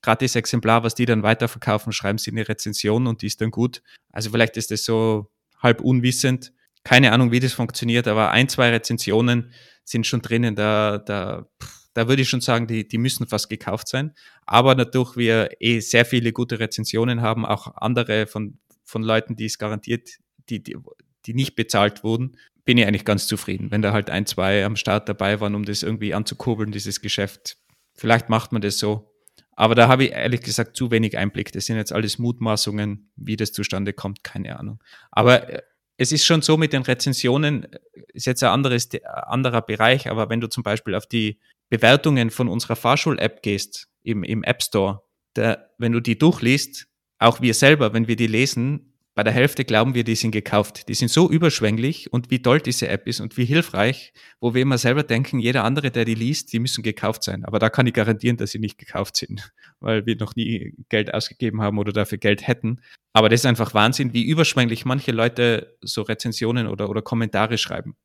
[0.01, 3.81] gratis Exemplar, was die dann weiterverkaufen, schreiben sie eine Rezension und die ist dann gut.
[4.11, 6.51] Also vielleicht ist das so halb unwissend.
[6.83, 9.51] Keine Ahnung, wie das funktioniert, aber ein, zwei Rezensionen
[9.83, 10.55] sind schon drinnen.
[10.55, 11.47] Da, da,
[11.93, 14.13] da würde ich schon sagen, die, die müssen fast gekauft sein.
[14.45, 19.45] Aber dadurch wir eh sehr viele gute Rezensionen haben, auch andere von, von Leuten, die
[19.45, 20.17] es garantiert,
[20.49, 20.75] die, die,
[21.25, 23.71] die nicht bezahlt wurden, bin ich eigentlich ganz zufrieden.
[23.71, 27.57] Wenn da halt ein, zwei am Start dabei waren, um das irgendwie anzukurbeln, dieses Geschäft.
[27.93, 29.11] Vielleicht macht man das so.
[29.55, 31.51] Aber da habe ich ehrlich gesagt zu wenig Einblick.
[31.53, 34.83] Das sind jetzt alles Mutmaßungen, wie das zustande kommt, keine Ahnung.
[35.11, 35.61] Aber äh,
[35.97, 37.79] es ist schon so mit den Rezensionen, äh,
[38.13, 42.49] ist jetzt ein anderes, anderer Bereich, aber wenn du zum Beispiel auf die Bewertungen von
[42.49, 45.03] unserer Fahrschul-App gehst, im, im App Store,
[45.33, 49.63] da, wenn du die durchliest, auch wir selber, wenn wir die lesen, bei der Hälfte
[49.63, 50.89] glauben wir, die sind gekauft.
[50.89, 54.11] Die sind so überschwänglich und wie toll diese App ist und wie hilfreich,
[54.41, 57.45] wo wir immer selber denken, jeder andere, der die liest, die müssen gekauft sein.
[57.45, 61.13] Aber da kann ich garantieren, dass sie nicht gekauft sind, weil wir noch nie Geld
[61.13, 62.81] ausgegeben haben oder dafür Geld hätten.
[63.13, 67.95] Aber das ist einfach Wahnsinn, wie überschwänglich manche Leute so Rezensionen oder, oder Kommentare schreiben.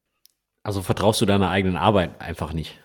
[0.62, 2.80] Also vertraust du deiner eigenen Arbeit einfach nicht?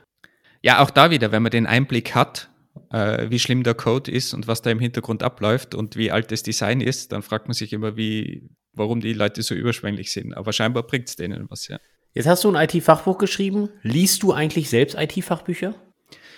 [0.63, 2.49] Ja, auch da wieder, wenn man den Einblick hat,
[2.91, 6.31] äh, wie schlimm der Code ist und was da im Hintergrund abläuft und wie alt
[6.31, 10.33] das Design ist, dann fragt man sich immer, wie, warum die Leute so überschwänglich sind.
[10.33, 11.79] Aber scheinbar bringt es denen was, ja.
[12.13, 13.69] Jetzt hast du ein IT-Fachbuch geschrieben.
[13.83, 15.75] Liest du eigentlich selbst IT-Fachbücher?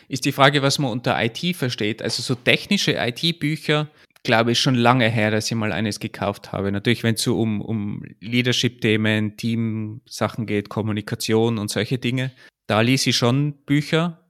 [0.07, 2.01] Ist die Frage, was man unter IT versteht.
[2.01, 3.89] Also so technische IT-Bücher,
[4.23, 6.71] glaube ich, schon lange her, dass ich mal eines gekauft habe.
[6.71, 12.31] Natürlich, wenn es so um, um Leadership-Themen, Team-Sachen geht, Kommunikation und solche Dinge,
[12.65, 14.26] da lese ich schon Bücher.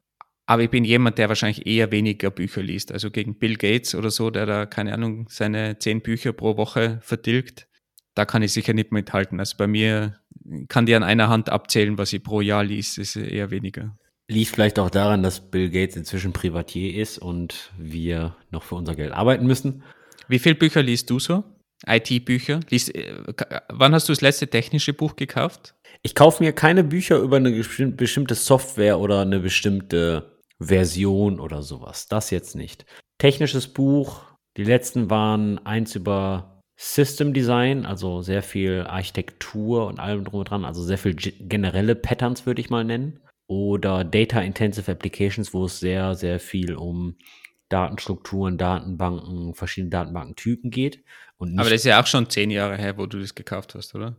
[0.49, 2.93] Aber ich bin jemand, der wahrscheinlich eher weniger Bücher liest.
[2.93, 6.99] Also gegen Bill Gates oder so, der da, keine Ahnung, seine zehn Bücher pro Woche
[7.01, 7.67] vertilgt.
[8.15, 9.41] Da kann ich sicher nicht mithalten.
[9.41, 10.15] Also bei mir
[10.69, 13.97] kann die an einer Hand abzählen, was ich pro Jahr liest, ist eher weniger.
[14.29, 18.95] Liegt vielleicht auch daran, dass Bill Gates inzwischen Privatier ist und wir noch für unser
[18.95, 19.83] Geld arbeiten müssen.
[20.29, 21.43] Wie viele Bücher liest du so?
[21.85, 22.61] IT-Bücher?
[22.71, 23.13] Äh,
[23.69, 25.75] wann hast du das letzte technische Buch gekauft?
[26.03, 32.07] Ich kaufe mir keine Bücher über eine bestimmte Software oder eine bestimmte Version oder sowas.
[32.07, 32.85] Das jetzt nicht.
[33.17, 34.23] Technisches Buch,
[34.57, 40.49] die letzten waren eins über System Design, also sehr viel Architektur und allem drum und
[40.49, 43.19] dran, also sehr viel generelle Patterns würde ich mal nennen.
[43.47, 47.15] Oder Data Intensive Applications, wo es sehr, sehr viel um
[47.69, 51.03] Datenstrukturen, Datenbanken, verschiedene Datenbankentypen geht.
[51.39, 54.15] Aber das ist ja auch schon zehn Jahre her, wo du das gekauft hast, oder?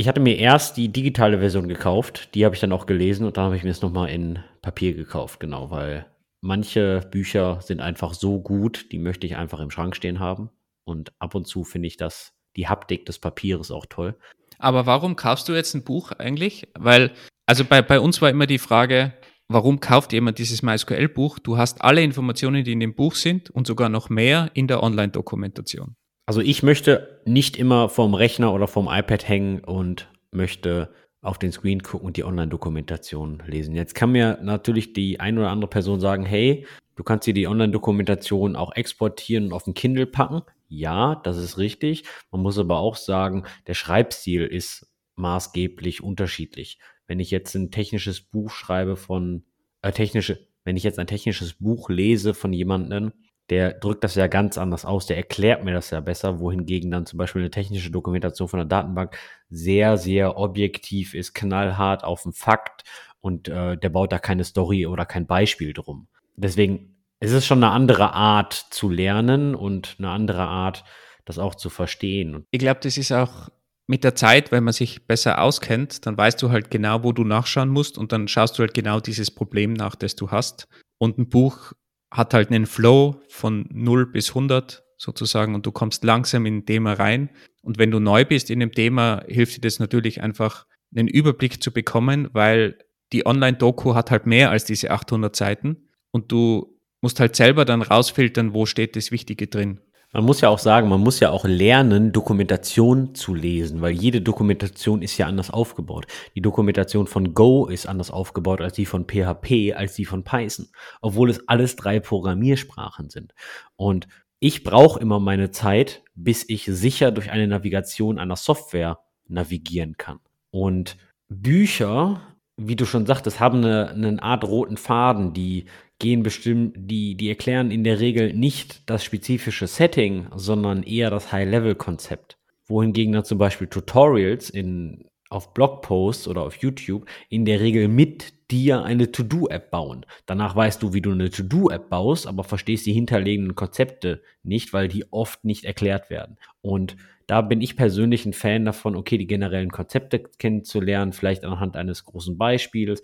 [0.00, 3.36] Ich hatte mir erst die digitale Version gekauft, die habe ich dann auch gelesen und
[3.36, 6.06] dann habe ich mir es nochmal in Papier gekauft, genau, weil
[6.40, 10.48] manche Bücher sind einfach so gut, die möchte ich einfach im Schrank stehen haben.
[10.84, 14.16] Und ab und zu finde ich das, die Haptik des Papiers auch toll.
[14.58, 16.66] Aber warum kaufst du jetzt ein Buch eigentlich?
[16.78, 17.10] Weil,
[17.44, 19.12] also bei, bei uns war immer die Frage,
[19.48, 21.40] warum kauft jemand dieses MySQL-Buch?
[21.40, 24.82] Du hast alle Informationen, die in dem Buch sind und sogar noch mehr in der
[24.82, 25.94] Online-Dokumentation.
[26.30, 31.50] Also ich möchte nicht immer vorm Rechner oder vorm iPad hängen und möchte auf den
[31.50, 33.74] Screen gucken und die Online-Dokumentation lesen.
[33.74, 37.48] Jetzt kann mir natürlich die ein oder andere Person sagen, hey, du kannst dir die
[37.48, 40.42] Online-Dokumentation auch exportieren und auf den Kindle packen.
[40.68, 42.04] Ja, das ist richtig.
[42.30, 46.78] Man muss aber auch sagen, der Schreibstil ist maßgeblich unterschiedlich.
[47.08, 49.42] Wenn ich jetzt ein technisches Buch schreibe von,
[49.82, 53.14] äh, technische, wenn ich jetzt ein technisches Buch lese von jemandem,
[53.50, 57.06] der drückt das ja ganz anders aus, der erklärt mir das ja besser, wohingegen dann
[57.06, 59.16] zum Beispiel eine technische Dokumentation von der Datenbank
[59.48, 62.84] sehr, sehr objektiv ist, knallhart auf den Fakt
[63.20, 66.06] und äh, der baut da keine Story oder kein Beispiel drum.
[66.36, 70.84] Deswegen es ist schon eine andere Art zu lernen und eine andere Art,
[71.26, 72.46] das auch zu verstehen.
[72.50, 73.50] Ich glaube, das ist auch
[73.86, 77.24] mit der Zeit, wenn man sich besser auskennt, dann weißt du halt genau, wo du
[77.24, 80.66] nachschauen musst und dann schaust du halt genau dieses Problem nach, das du hast.
[80.98, 81.72] Und ein Buch
[82.10, 86.66] hat halt einen Flow von 0 bis 100 sozusagen und du kommst langsam in ein
[86.66, 87.30] Thema rein.
[87.62, 91.62] Und wenn du neu bist in dem Thema, hilft dir das natürlich einfach, einen Überblick
[91.62, 92.76] zu bekommen, weil
[93.12, 97.82] die Online-Doku hat halt mehr als diese 800 Seiten und du musst halt selber dann
[97.82, 99.80] rausfiltern, wo steht das Wichtige drin.
[100.12, 104.20] Man muss ja auch sagen, man muss ja auch lernen, Dokumentation zu lesen, weil jede
[104.20, 106.06] Dokumentation ist ja anders aufgebaut.
[106.34, 110.66] Die Dokumentation von Go ist anders aufgebaut als die von PHP, als die von Python,
[111.00, 113.34] obwohl es alles drei Programmiersprachen sind.
[113.76, 114.08] Und
[114.40, 118.98] ich brauche immer meine Zeit, bis ich sicher durch eine Navigation einer Software
[119.28, 120.18] navigieren kann.
[120.50, 120.96] Und
[121.28, 122.20] Bücher,
[122.56, 125.66] wie du schon sagtest, haben eine, eine Art roten Faden, die
[126.00, 131.30] gehen bestimmt, die, die erklären in der Regel nicht das spezifische Setting, sondern eher das
[131.30, 132.38] High-Level-Konzept.
[132.66, 138.32] Wohingegen dann zum Beispiel Tutorials in, auf Blogposts oder auf YouTube in der Regel mit
[138.50, 140.06] dir eine To-Do-App bauen.
[140.26, 144.88] Danach weißt du, wie du eine To-Do-App baust, aber verstehst die hinterliegenden Konzepte nicht, weil
[144.88, 146.36] die oft nicht erklärt werden.
[146.62, 146.96] Und
[147.26, 152.04] da bin ich persönlich ein Fan davon, okay, die generellen Konzepte kennenzulernen, vielleicht anhand eines
[152.04, 153.02] großen Beispiels,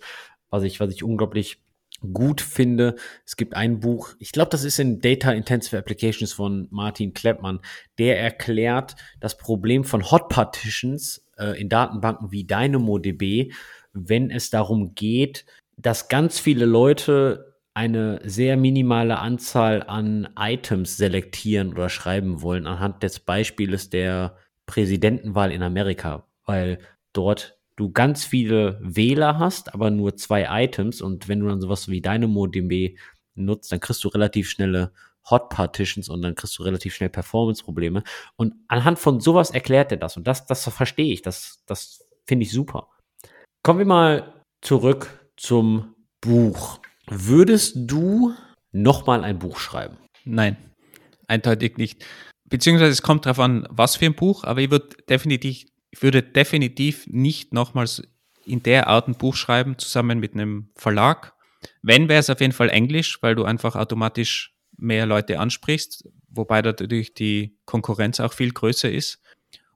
[0.49, 1.59] was ich, was ich unglaublich
[2.13, 2.95] gut finde.
[3.25, 7.59] Es gibt ein Buch, ich glaube, das ist in Data Intensive Applications von Martin Kleppmann,
[7.97, 13.51] der erklärt das Problem von Hot Partitions äh, in Datenbanken wie DynamoDB,
[13.93, 15.45] wenn es darum geht,
[15.77, 23.03] dass ganz viele Leute eine sehr minimale Anzahl an Items selektieren oder schreiben wollen anhand
[23.03, 24.35] des Beispieles der
[24.65, 26.79] Präsidentenwahl in Amerika, weil
[27.13, 31.87] dort du ganz viele Wähler hast, aber nur zwei Items und wenn du dann sowas
[31.87, 32.97] wie DynamoDB
[33.35, 34.91] nutzt, dann kriegst du relativ schnelle
[35.29, 38.03] Hot Partitions und dann kriegst du relativ schnell Performance-Probleme.
[38.35, 42.43] Und anhand von sowas erklärt er das und das, das verstehe ich, das, das finde
[42.43, 42.89] ich super.
[43.63, 46.79] Kommen wir mal zurück zum Buch.
[47.09, 48.33] Würdest du
[48.71, 49.97] nochmal ein Buch schreiben?
[50.25, 50.57] Nein,
[51.27, 52.05] eindeutig nicht.
[52.49, 55.65] Beziehungsweise es kommt darauf an, was für ein Buch, aber ich würde definitiv
[55.97, 58.03] ich würde definitiv nicht nochmals
[58.45, 61.33] in der Art ein Buch schreiben, zusammen mit einem Verlag,
[61.81, 66.61] Wenn wäre es auf jeden Fall Englisch, weil du einfach automatisch mehr Leute ansprichst, wobei
[66.61, 69.23] dadurch die Konkurrenz auch viel größer ist.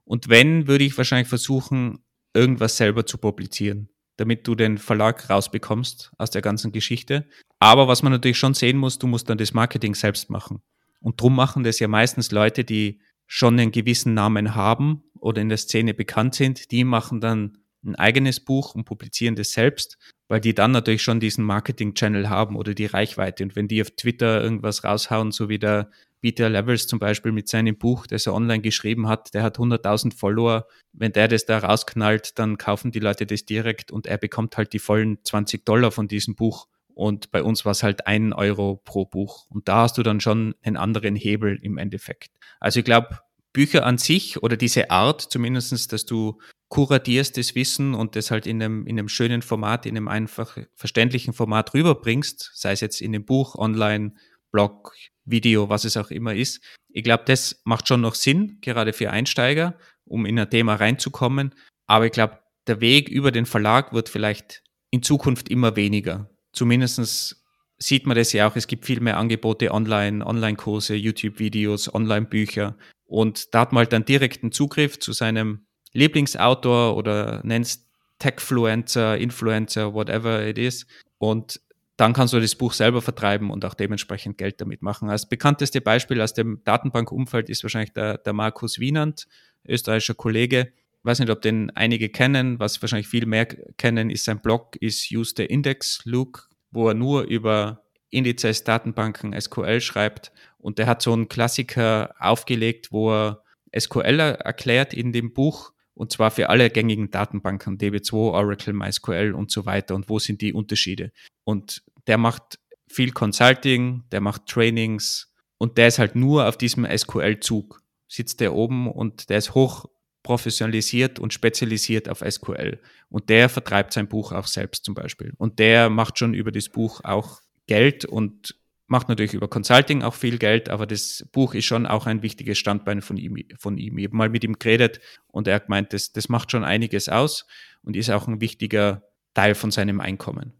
[0.05, 2.03] Und wenn, würde ich wahrscheinlich versuchen,
[2.35, 7.27] irgendwas selber zu publizieren, damit du den Verlag rausbekommst aus der ganzen Geschichte.
[7.57, 10.61] Aber was man natürlich schon sehen muss, du musst dann das Marketing selbst machen.
[10.99, 13.01] Und drum machen das ja meistens Leute, die
[13.33, 17.95] schon einen gewissen Namen haben oder in der Szene bekannt sind, die machen dann ein
[17.95, 22.73] eigenes Buch und publizieren das selbst, weil die dann natürlich schon diesen Marketing-Channel haben oder
[22.73, 23.45] die Reichweite.
[23.45, 27.47] Und wenn die auf Twitter irgendwas raushauen, so wie der Peter Levels zum Beispiel mit
[27.47, 30.67] seinem Buch, das er online geschrieben hat, der hat 100.000 Follower.
[30.91, 34.73] Wenn der das da rausknallt, dann kaufen die Leute das direkt und er bekommt halt
[34.73, 36.67] die vollen 20 Dollar von diesem Buch.
[36.93, 39.47] Und bei uns war es halt ein Euro pro Buch.
[39.49, 42.31] Und da hast du dann schon einen anderen Hebel im Endeffekt.
[42.59, 43.19] Also ich glaube,
[43.53, 46.39] Bücher an sich oder diese Art zumindestens, dass du
[46.69, 50.57] kuratierst das Wissen und das halt in einem, in einem schönen Format, in einem einfach
[50.75, 54.13] verständlichen Format rüberbringst, sei es jetzt in dem Buch, online,
[54.51, 54.93] Blog,
[55.25, 56.61] Video, was es auch immer ist.
[56.89, 61.53] Ich glaube, das macht schon noch Sinn, gerade für Einsteiger, um in ein Thema reinzukommen.
[61.87, 66.29] Aber ich glaube, der Weg über den Verlag wird vielleicht in Zukunft immer weniger.
[66.53, 67.37] Zumindest
[67.77, 68.55] sieht man das ja auch.
[68.55, 72.77] Es gibt viel mehr Angebote online, Online-Kurse, YouTube-Videos, Online-Bücher.
[73.05, 77.87] Und da hat man halt dann direkten Zugriff zu seinem Lieblingsautor oder nennst
[78.19, 80.85] Techfluencer, Influencer, whatever it is.
[81.17, 81.59] Und
[81.97, 85.09] dann kannst du das Buch selber vertreiben und auch dementsprechend Geld damit machen.
[85.09, 89.27] Als bekannteste Beispiel aus dem Datenbankumfeld ist wahrscheinlich der, der Markus Wienand,
[89.67, 90.71] österreichischer Kollege.
[91.03, 92.59] Weiß nicht, ob den einige kennen.
[92.59, 96.93] Was wahrscheinlich viel mehr kennen, ist sein Blog, ist Use the Index Luke, wo er
[96.93, 100.31] nur über Indizes, Datenbanken, SQL schreibt.
[100.59, 103.43] Und der hat so einen Klassiker aufgelegt, wo er
[103.77, 105.73] SQL erklärt in dem Buch.
[105.93, 109.95] Und zwar für alle gängigen Datenbanken, DB2, Oracle, MySQL und so weiter.
[109.95, 111.11] Und wo sind die Unterschiede?
[111.43, 116.85] Und der macht viel Consulting, der macht Trainings und der ist halt nur auf diesem
[116.85, 117.81] SQL-Zug.
[118.07, 119.85] Sitzt der oben und der ist hoch
[120.23, 122.79] professionalisiert und spezialisiert auf SQL.
[123.09, 125.33] Und der vertreibt sein Buch auch selbst zum Beispiel.
[125.37, 128.55] Und der macht schon über das Buch auch Geld und
[128.87, 132.57] macht natürlich über Consulting auch viel Geld, aber das Buch ist schon auch ein wichtiges
[132.57, 133.37] Standbein von ihm.
[133.57, 133.97] Von ihm.
[133.97, 137.07] Ich habe mal mit ihm geredet und er hat gemeint, das, das macht schon einiges
[137.07, 137.45] aus
[137.83, 139.03] und ist auch ein wichtiger
[139.33, 140.53] Teil von seinem Einkommen.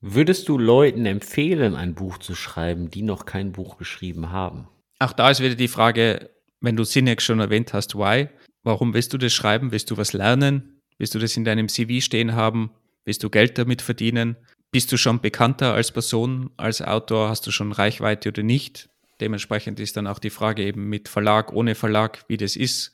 [0.00, 4.68] Würdest du Leuten empfehlen, ein Buch zu schreiben, die noch kein Buch geschrieben haben?
[4.98, 8.28] Auch da ist wieder die Frage, wenn du Sinex schon erwähnt hast, why?
[8.62, 9.72] Warum willst du das schreiben?
[9.72, 10.80] Willst du was lernen?
[10.98, 12.70] Willst du das in deinem CV stehen haben?
[13.04, 14.36] Willst du Geld damit verdienen?
[14.70, 17.28] Bist du schon bekannter als Person, als Autor?
[17.28, 18.88] Hast du schon Reichweite oder nicht?
[19.20, 22.92] Dementsprechend ist dann auch die Frage eben mit Verlag, ohne Verlag, wie das ist.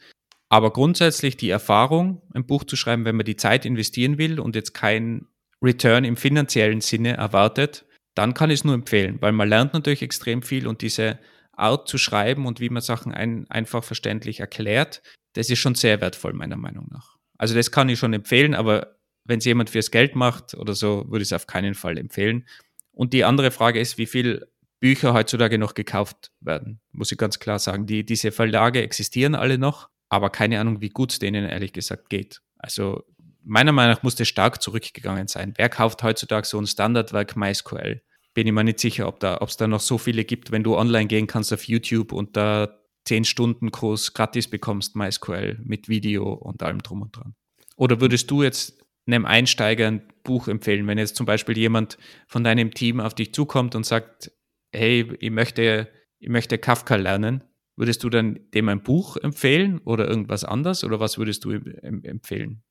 [0.49, 4.55] Aber grundsätzlich die Erfahrung, ein Buch zu schreiben, wenn man die Zeit investieren will und
[4.55, 5.27] jetzt kein
[5.63, 10.03] Return im finanziellen Sinne erwartet, dann kann ich es nur empfehlen, weil man lernt natürlich
[10.03, 11.19] extrem viel und diese
[11.53, 15.03] Art zu schreiben und wie man Sachen ein, einfach verständlich erklärt,
[15.37, 17.17] das ist schon sehr wertvoll meiner Meinung nach.
[17.39, 21.05] Also das kann ich schon empfehlen, aber wenn es jemand fürs Geld macht oder so,
[21.09, 22.47] würde ich es auf keinen Fall empfehlen.
[22.93, 24.47] Und die andere Frage ist, wie viel
[24.81, 27.87] Bücher heutzutage noch gekauft werden, muss ich ganz klar sagen.
[27.87, 32.09] Die, diese Verlage existieren alle noch, aber keine Ahnung, wie gut es denen ehrlich gesagt
[32.09, 32.41] geht.
[32.59, 33.05] Also
[33.43, 35.55] meiner Meinung nach muss das stark zurückgegangen sein.
[35.57, 38.03] Wer kauft heutzutage so ein Standardwerk MySQL?
[38.35, 40.77] Bin ich mir nicht sicher, ob da, es da noch so viele gibt, wenn du
[40.77, 42.76] online gehen kannst auf YouTube und da
[43.07, 47.35] 10 Stunden Kurs gratis bekommst, MySQL mit Video und allem drum und dran.
[47.77, 51.97] Oder würdest du jetzt einem Einsteiger ein Buch empfehlen, wenn jetzt zum Beispiel jemand
[52.27, 54.33] von deinem Team auf dich zukommt und sagt,
[54.73, 55.89] hey, ich möchte,
[56.19, 57.45] ich möchte Kafka lernen,
[57.77, 62.63] würdest du dann dem ein Buch empfehlen oder irgendwas anderes oder was würdest du empfehlen?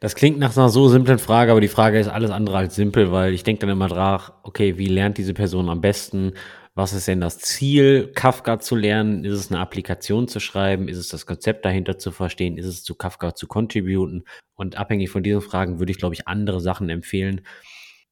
[0.00, 3.12] Das klingt nach einer so simplen Frage, aber die Frage ist alles andere als simpel,
[3.12, 6.32] weil ich denke dann immer drauf, okay, wie lernt diese Person am besten?
[6.80, 9.22] Was ist denn das Ziel, Kafka zu lernen?
[9.26, 10.88] Ist es eine Applikation zu schreiben?
[10.88, 12.56] Ist es das Konzept dahinter zu verstehen?
[12.56, 14.24] Ist es zu Kafka zu contributen?
[14.54, 17.42] Und abhängig von diesen Fragen würde ich, glaube ich, andere Sachen empfehlen.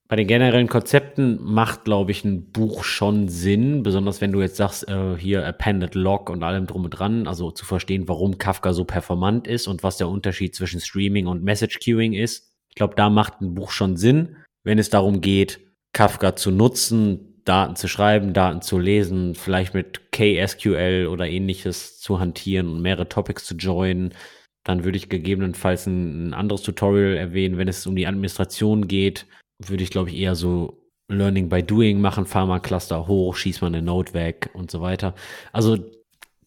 [0.07, 4.57] Bei den generellen Konzepten macht, glaube ich, ein Buch schon Sinn, besonders wenn du jetzt
[4.57, 8.75] sagst, äh, hier Appended Log und allem drum und dran, also zu verstehen, warum Kafka
[8.75, 12.53] so performant ist und was der Unterschied zwischen Streaming und Message Queuing ist.
[12.69, 15.59] Ich glaube, da macht ein Buch schon Sinn, wenn es darum geht,
[15.95, 22.21] Kafka zu nutzen, Daten zu schreiben, Daten zu lesen, vielleicht mit KSQL oder ähnliches zu
[22.21, 24.13] hantieren und mehrere Topics zu joinen.
[24.65, 29.27] Dann würde ich gegebenenfalls ein, ein anderes Tutorial erwähnen, wenn es um die Administration geht.
[29.65, 33.63] Würde ich, glaube ich, eher so Learning by Doing machen, fahr mal Cluster hoch, schieß
[33.63, 35.15] mal eine Node weg und so weiter.
[35.53, 35.79] Also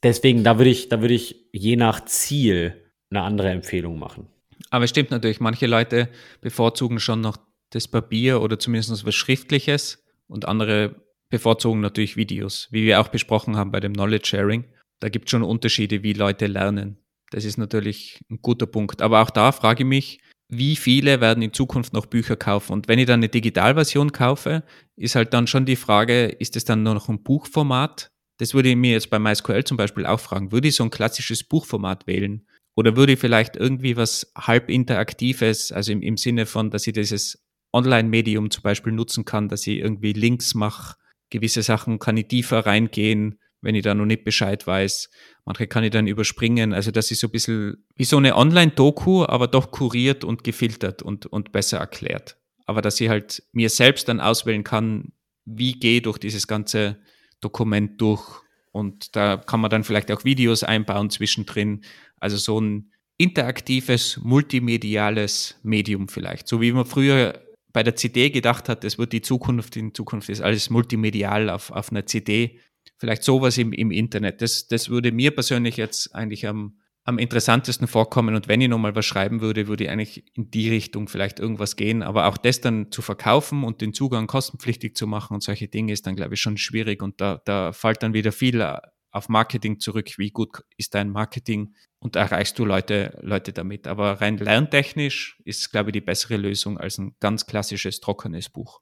[0.04, 4.28] deswegen, da würde ich, da würde ich je nach Ziel eine andere Empfehlung machen.
[4.70, 6.10] Aber es stimmt natürlich, manche Leute
[6.42, 7.38] bevorzugen schon noch
[7.72, 10.01] das Papier oder zumindest was Schriftliches
[10.32, 10.96] und andere
[11.30, 14.66] bevorzugen natürlich Videos, wie wir auch besprochen haben bei dem Knowledge Sharing.
[15.00, 16.98] Da gibt es schon Unterschiede, wie Leute lernen.
[17.32, 19.02] Das ist natürlich ein guter Punkt.
[19.02, 22.74] Aber auch da frage ich mich, wie viele werden in Zukunft noch Bücher kaufen?
[22.74, 24.64] Und wenn ich dann eine Digitalversion kaufe,
[24.98, 28.10] ist halt dann schon die Frage, ist es dann nur noch ein Buchformat?
[28.38, 30.52] Das würde ich mir jetzt bei MySQL zum Beispiel auch fragen.
[30.52, 32.46] Würde ich so ein klassisches Buchformat wählen?
[32.76, 36.94] Oder würde ich vielleicht irgendwie was halb interaktives, also im, im Sinne von, dass ich
[36.94, 37.42] dieses
[37.74, 40.96] Online-Medium zum Beispiel nutzen kann, dass ich irgendwie Links mache,
[41.30, 45.10] gewisse Sachen kann ich tiefer reingehen, wenn ich da noch nicht Bescheid weiß.
[45.46, 46.74] Manche kann ich dann überspringen.
[46.74, 51.02] Also das ist so ein bisschen wie so eine Online-Doku, aber doch kuriert und gefiltert
[51.02, 52.38] und, und besser erklärt.
[52.66, 55.14] Aber dass ich halt mir selbst dann auswählen kann,
[55.46, 56.98] wie gehe durch dieses ganze
[57.40, 58.42] Dokument durch.
[58.72, 61.84] Und da kann man dann vielleicht auch Videos einbauen zwischendrin.
[62.20, 66.48] Also so ein interaktives, multimediales Medium vielleicht.
[66.48, 67.40] So wie man früher
[67.74, 71.72] bei der CD gedacht hat, das wird die Zukunft, in Zukunft ist alles multimedial auf,
[71.72, 72.60] auf einer CD.
[72.98, 74.42] Vielleicht sowas im, im Internet.
[74.42, 78.36] Das, das würde mir persönlich jetzt eigentlich am, am interessantesten vorkommen.
[78.36, 81.76] Und wenn ich nochmal was schreiben würde, würde ich eigentlich in die Richtung vielleicht irgendwas
[81.76, 82.04] gehen.
[82.04, 85.94] Aber auch das dann zu verkaufen und den Zugang kostenpflichtig zu machen und solche Dinge
[85.94, 87.02] ist dann, glaube ich, schon schwierig.
[87.02, 88.64] Und da, da fällt dann wieder viel
[89.12, 90.10] auf Marketing zurück.
[90.18, 91.74] Wie gut ist dein Marketing?
[92.02, 93.86] Und erreichst du Leute, Leute damit.
[93.86, 98.82] Aber rein lerntechnisch ist, glaube ich, die bessere Lösung als ein ganz klassisches, trockenes Buch.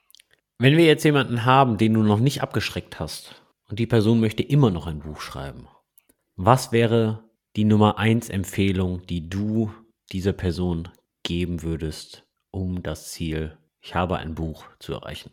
[0.57, 3.35] Wenn wir jetzt jemanden haben, den du noch nicht abgeschreckt hast
[3.67, 5.67] und die Person möchte immer noch ein Buch schreiben,
[6.37, 7.23] was wäre
[7.57, 9.73] die Nummer eins Empfehlung, die du
[10.13, 10.87] dieser Person
[11.23, 15.31] geben würdest, um das Ziel, ich habe ein Buch zu erreichen?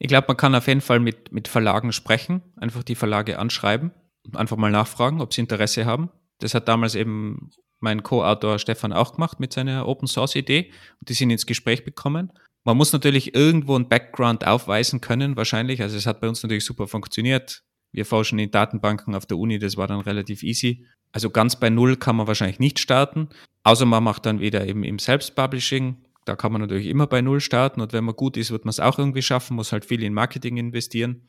[0.00, 3.92] Ich glaube, man kann auf jeden Fall mit, mit Verlagen sprechen, einfach die Verlage anschreiben
[4.34, 6.10] einfach mal nachfragen, ob sie Interesse haben.
[6.40, 10.70] Das hat damals eben mein Co-Autor Stefan auch gemacht mit seiner Open Source Idee
[11.00, 12.32] und die sind ins Gespräch bekommen.
[12.64, 15.80] Man muss natürlich irgendwo einen Background aufweisen können, wahrscheinlich.
[15.80, 17.62] Also es hat bei uns natürlich super funktioniert.
[17.92, 20.86] Wir forschen in Datenbanken auf der Uni, das war dann relativ easy.
[21.12, 23.28] Also ganz bei Null kann man wahrscheinlich nicht starten,
[23.64, 25.96] außer man macht dann wieder eben im Selbstpublishing.
[26.24, 28.70] Da kann man natürlich immer bei Null starten und wenn man gut ist, wird man
[28.70, 31.28] es auch irgendwie schaffen, muss halt viel in Marketing investieren.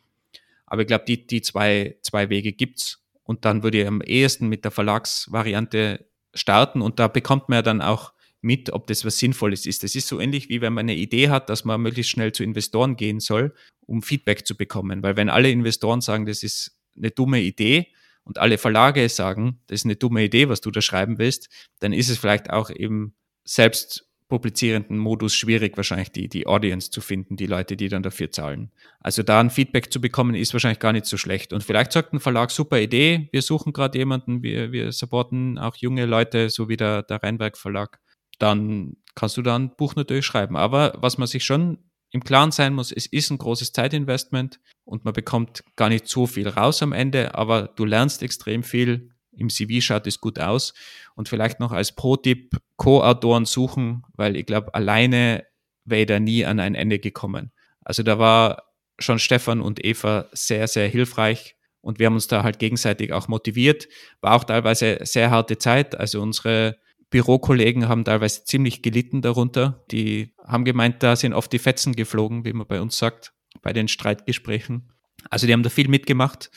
[0.68, 3.01] Aber ich glaube, die, die zwei, zwei Wege gibt's.
[3.24, 7.62] Und dann würde ich am ehesten mit der Verlagsvariante starten und da bekommt man ja
[7.62, 9.84] dann auch mit, ob das was Sinnvolles ist.
[9.84, 12.44] Das ist so ähnlich wie wenn man eine Idee hat, dass man möglichst schnell zu
[12.44, 13.54] Investoren gehen soll,
[13.86, 15.04] um Feedback zu bekommen.
[15.04, 17.88] Weil wenn alle Investoren sagen, das ist eine dumme Idee
[18.24, 21.50] und alle Verlage sagen, das ist eine dumme Idee, was du da schreiben willst,
[21.80, 27.02] dann ist es vielleicht auch eben selbst publizierenden Modus schwierig, wahrscheinlich die, die Audience zu
[27.02, 28.72] finden, die Leute, die dann dafür zahlen.
[29.02, 31.52] Also da ein Feedback zu bekommen, ist wahrscheinlich gar nicht so schlecht.
[31.52, 35.76] Und vielleicht sagt ein Verlag, super Idee, wir suchen gerade jemanden, wir, wir supporten auch
[35.76, 38.00] junge Leute, so wie der, der Rheinberg Verlag.
[38.40, 40.56] Dann kannst du da ein Buch natürlich schreiben.
[40.56, 41.80] Aber was man sich schon
[42.12, 46.26] im Klaren sein muss, es ist ein großes Zeitinvestment und man bekommt gar nicht so
[46.26, 49.10] viel raus am Ende, aber du lernst extrem viel,
[49.42, 50.74] im CV schaut es gut aus.
[51.16, 55.46] Und vielleicht noch als Pro-Tipp Co-Autoren suchen, weil ich glaube, alleine
[55.84, 57.52] wäre da nie an ein Ende gekommen.
[57.84, 58.64] Also da war
[59.00, 63.28] schon Stefan und Eva sehr, sehr hilfreich und wir haben uns da halt gegenseitig auch
[63.28, 63.88] motiviert.
[64.22, 65.96] War auch teilweise sehr harte Zeit.
[65.96, 66.78] Also unsere
[67.10, 69.84] Bürokollegen haben teilweise ziemlich gelitten darunter.
[69.92, 73.74] Die haben gemeint, da sind oft die Fetzen geflogen, wie man bei uns sagt, bei
[73.74, 74.94] den Streitgesprächen.
[75.30, 76.52] Also die haben da viel mitgemacht.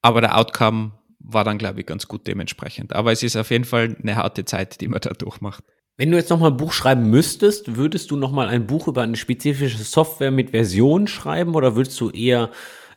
[0.00, 0.92] Aber der Outcome
[1.24, 2.94] war dann, glaube ich, ganz gut dementsprechend.
[2.94, 5.64] Aber es ist auf jeden Fall eine harte Zeit, die man da durchmacht.
[5.96, 9.16] Wenn du jetzt nochmal ein Buch schreiben müsstest, würdest du nochmal ein Buch über eine
[9.16, 12.50] spezifische Software mit Version schreiben oder würdest du eher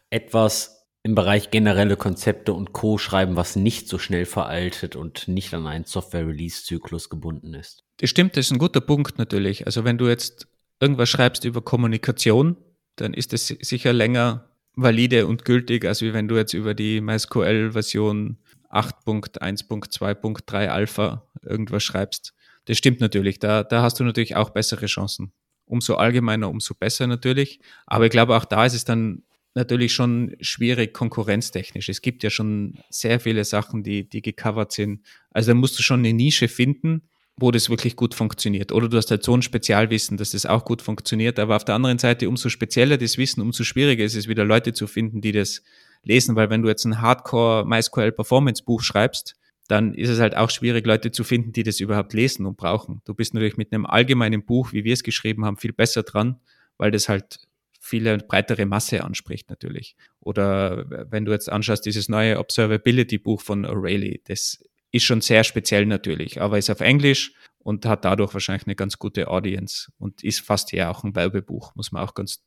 [0.09, 2.97] etwas im Bereich generelle Konzepte und Co.
[2.97, 7.83] schreiben, was nicht so schnell veraltet und nicht an einen Software-Release-Zyklus gebunden ist?
[7.97, 9.67] Das stimmt, das ist ein guter Punkt natürlich.
[9.67, 10.47] Also wenn du jetzt
[10.79, 12.57] irgendwas schreibst über Kommunikation,
[12.95, 17.01] dann ist es sicher länger valide und gültig, als wie wenn du jetzt über die
[17.01, 18.37] MySQL-Version
[18.69, 22.33] 8.1.2.3 Alpha irgendwas schreibst.
[22.65, 25.31] Das stimmt natürlich, da, da hast du natürlich auch bessere Chancen.
[25.65, 27.59] Umso allgemeiner, umso besser natürlich.
[27.87, 29.23] Aber ich glaube, auch da ist es dann
[29.55, 31.89] natürlich schon schwierig konkurrenztechnisch.
[31.89, 35.01] Es gibt ja schon sehr viele Sachen, die, die gecovert sind.
[35.31, 37.03] Also da musst du schon eine Nische finden,
[37.37, 38.71] wo das wirklich gut funktioniert.
[38.71, 41.37] Oder du hast halt so ein Spezialwissen, dass das auch gut funktioniert.
[41.37, 44.73] Aber auf der anderen Seite, umso spezieller das Wissen, umso schwieriger ist es wieder Leute
[44.73, 45.61] zu finden, die das
[46.03, 46.35] lesen.
[46.35, 49.35] Weil wenn du jetzt ein Hardcore MySQL Performance Buch schreibst,
[49.67, 53.01] dann ist es halt auch schwierig, Leute zu finden, die das überhaupt lesen und brauchen.
[53.03, 56.39] Du bist natürlich mit einem allgemeinen Buch, wie wir es geschrieben haben, viel besser dran,
[56.77, 57.39] weil das halt
[57.79, 59.95] viele breitere Masse anspricht natürlich.
[60.19, 65.43] Oder wenn du jetzt anschaust, dieses neue Observability Buch von O'Reilly, das ist schon sehr
[65.43, 70.23] speziell natürlich, aber ist auf Englisch und hat dadurch wahrscheinlich eine ganz gute Audience und
[70.23, 72.43] ist fast ja auch ein Werbebuch, muss man auch ganz,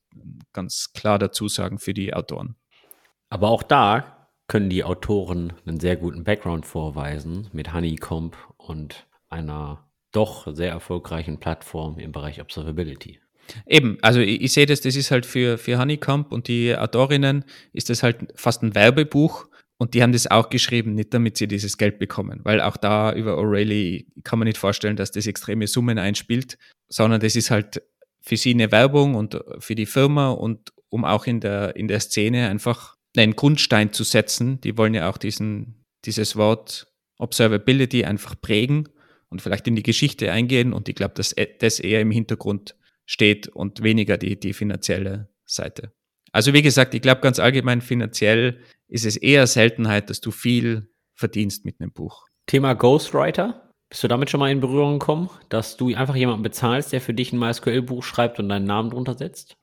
[0.53, 2.57] ganz klar dazu sagen für die Autoren.
[3.29, 9.91] Aber auch da können die Autoren einen sehr guten Background vorweisen mit Honeycomb und einer
[10.13, 13.21] doch sehr erfolgreichen Plattform im Bereich Observability.
[13.67, 17.45] Eben, also ich, ich sehe das, das ist halt für, für Honeycomb und die Autorinnen
[17.73, 19.47] ist das halt fast ein Werbebuch
[19.79, 23.13] und die haben das auch geschrieben, nicht damit sie dieses Geld bekommen, weil auch da
[23.13, 26.59] über O'Reilly kann man nicht vorstellen, dass das extreme Summen einspielt,
[26.89, 27.83] sondern das ist halt
[28.21, 32.01] für sie eine Werbung und für die Firma und um auch in der, in der
[32.01, 34.61] Szene einfach einen Grundstein zu setzen.
[34.61, 38.89] Die wollen ja auch diesen, dieses Wort Observability einfach prägen
[39.29, 40.73] und vielleicht in die Geschichte eingehen.
[40.73, 42.77] Und ich glaube, dass das eher im Hintergrund
[43.07, 45.93] steht und weniger die, die finanzielle Seite.
[46.33, 50.91] Also wie gesagt, ich glaube ganz allgemein finanziell ist es eher Seltenheit, dass du viel
[51.15, 52.27] verdienst mit einem Buch.
[52.47, 53.71] Thema Ghostwriter.
[53.91, 57.15] Bist du damit schon mal in Berührung gekommen, dass du einfach jemanden bezahlst, der für
[57.15, 59.57] dich ein MySQL-Buch schreibt und deinen Namen drunter setzt?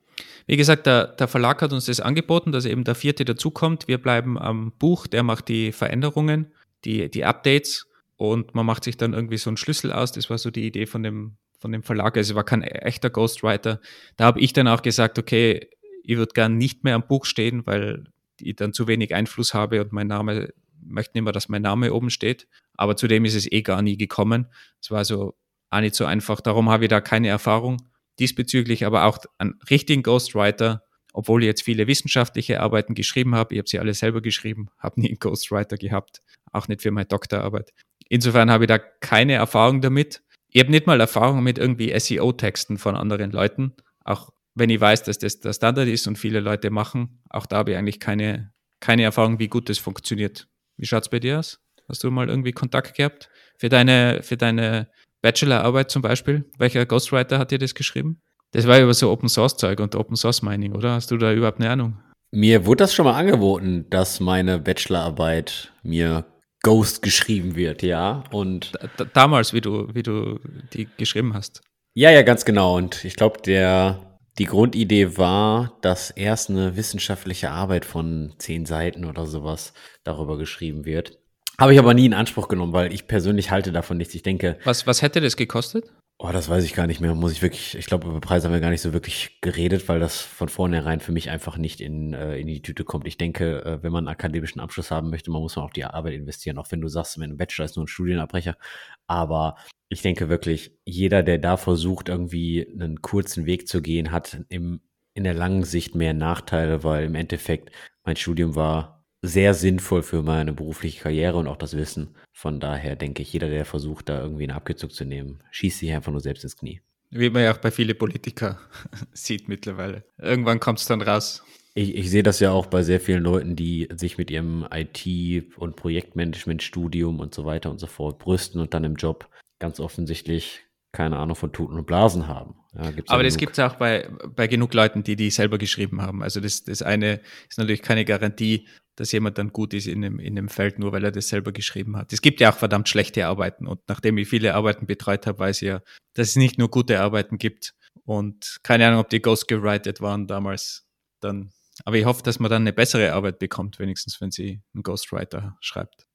[0.48, 3.88] Wie gesagt, der, der, Verlag hat uns das angeboten, dass eben der vierte dazukommt.
[3.88, 6.54] Wir bleiben am Buch, der macht die Veränderungen,
[6.86, 10.12] die, die Updates und man macht sich dann irgendwie so einen Schlüssel aus.
[10.12, 12.16] Das war so die Idee von dem, von dem Verlag.
[12.18, 13.80] Also es war kein echter Ghostwriter.
[14.18, 15.68] Da habe ich dann auch gesagt, okay,
[16.04, 18.06] ich würde gern nicht mehr am Buch stehen, weil
[18.42, 21.94] ich dann zu wenig Einfluss habe und mein Name, möchte nicht mehr, dass mein Name
[21.94, 22.48] oben steht.
[22.76, 24.48] Aber zudem ist es eh gar nie gekommen.
[24.82, 25.36] Es war so
[25.70, 26.42] auch nicht so einfach.
[26.42, 27.78] Darum habe ich da keine Erfahrung
[28.20, 30.84] diesbezüglich, aber auch einen richtigen Ghostwriter,
[31.14, 33.54] obwohl ich jetzt viele wissenschaftliche Arbeiten geschrieben habe.
[33.54, 36.22] Ich habe sie alle selber geschrieben, habe nie einen Ghostwriter gehabt,
[36.52, 37.74] auch nicht für meine Doktorarbeit.
[38.08, 40.24] Insofern habe ich da keine Erfahrung damit.
[40.50, 43.74] Ich habe nicht mal Erfahrung mit irgendwie SEO-Texten von anderen Leuten,
[44.06, 47.22] auch wenn ich weiß, dass das der Standard ist und viele Leute machen.
[47.30, 50.48] Auch da habe ich eigentlich keine, keine Erfahrung, wie gut das funktioniert.
[50.78, 51.60] Wie schaut es bei dir aus?
[51.88, 53.30] Hast du mal irgendwie Kontakt gehabt?
[53.58, 54.90] Für deine, für deine
[55.22, 56.50] Bachelorarbeit zum Beispiel?
[56.58, 58.22] Welcher Ghostwriter hat dir das geschrieben?
[58.52, 60.94] Das war über so Open Source Zeug und Open Source Mining, oder?
[60.94, 62.00] Hast du da überhaupt eine Ahnung?
[62.32, 66.26] Mir wurde das schon mal angeboten, dass meine Bachelorarbeit mir
[66.64, 68.24] Ghost geschrieben wird, ja.
[68.32, 70.40] Und D damals, wie du, wie du
[70.74, 71.62] die geschrieben hast.
[71.94, 72.76] Ja, ja, ganz genau.
[72.76, 79.06] Und ich glaube, der die Grundidee war, dass erst eine wissenschaftliche Arbeit von zehn Seiten
[79.06, 79.74] oder sowas
[80.04, 81.20] darüber geschrieben wird.
[81.58, 84.14] Habe ich aber nie in Anspruch genommen, weil ich persönlich halte davon nichts.
[84.14, 84.58] Ich denke.
[84.66, 85.86] Was, was hätte das gekostet?
[86.28, 87.14] Oh, das weiß ich gar nicht mehr.
[87.14, 90.00] Muss ich wirklich, ich glaube, über Preise haben wir gar nicht so wirklich geredet, weil
[90.00, 93.06] das von vornherein für mich einfach nicht in, äh, in die Tüte kommt.
[93.06, 95.86] Ich denke, äh, wenn man einen akademischen Abschluss haben möchte, man muss man auch die
[95.86, 98.58] Arbeit investieren, auch wenn du sagst, wenn ein Bachelor ist nur ein Studienabbrecher.
[99.06, 99.56] Aber
[99.88, 104.82] ich denke wirklich, jeder, der da versucht, irgendwie einen kurzen Weg zu gehen, hat im,
[105.14, 107.72] in der langen Sicht mehr Nachteile, weil im Endeffekt
[108.04, 108.95] mein Studium war
[109.28, 112.16] sehr sinnvoll für meine berufliche Karriere und auch das Wissen.
[112.34, 115.94] Von daher denke ich, jeder, der versucht, da irgendwie eine Abkürzung zu nehmen, schießt sich
[115.94, 116.82] einfach nur selbst ins Knie.
[117.12, 118.58] Wie man ja auch bei vielen Politikern
[119.14, 120.04] sieht mittlerweile.
[120.18, 121.44] Irgendwann kommt es dann raus.
[121.74, 125.58] Ich, ich sehe das ja auch bei sehr vielen Leuten, die sich mit ihrem IT-
[125.58, 130.62] und Projektmanagement-Studium und so weiter und so fort brüsten und dann im Job ganz offensichtlich
[130.92, 132.56] keine Ahnung von Tuten und Blasen haben.
[132.78, 136.22] Ja, Aber das gibt es auch bei, bei genug Leuten, die die selber geschrieben haben.
[136.22, 140.20] Also das, das eine ist natürlich keine Garantie, dass jemand dann gut ist in dem,
[140.20, 142.14] in dem Feld, nur weil er das selber geschrieben hat.
[142.14, 145.62] Es gibt ja auch verdammt schlechte Arbeiten und nachdem ich viele Arbeiten betreut habe, weiß
[145.62, 145.82] ich ja,
[146.14, 147.74] dass es nicht nur gute Arbeiten gibt
[148.04, 150.86] und keine Ahnung, ob die ghostgewritet waren damals
[151.22, 151.52] dann.
[151.84, 155.58] Aber ich hoffe, dass man dann eine bessere Arbeit bekommt, wenigstens wenn sie einen Ghostwriter
[155.60, 156.08] schreibt.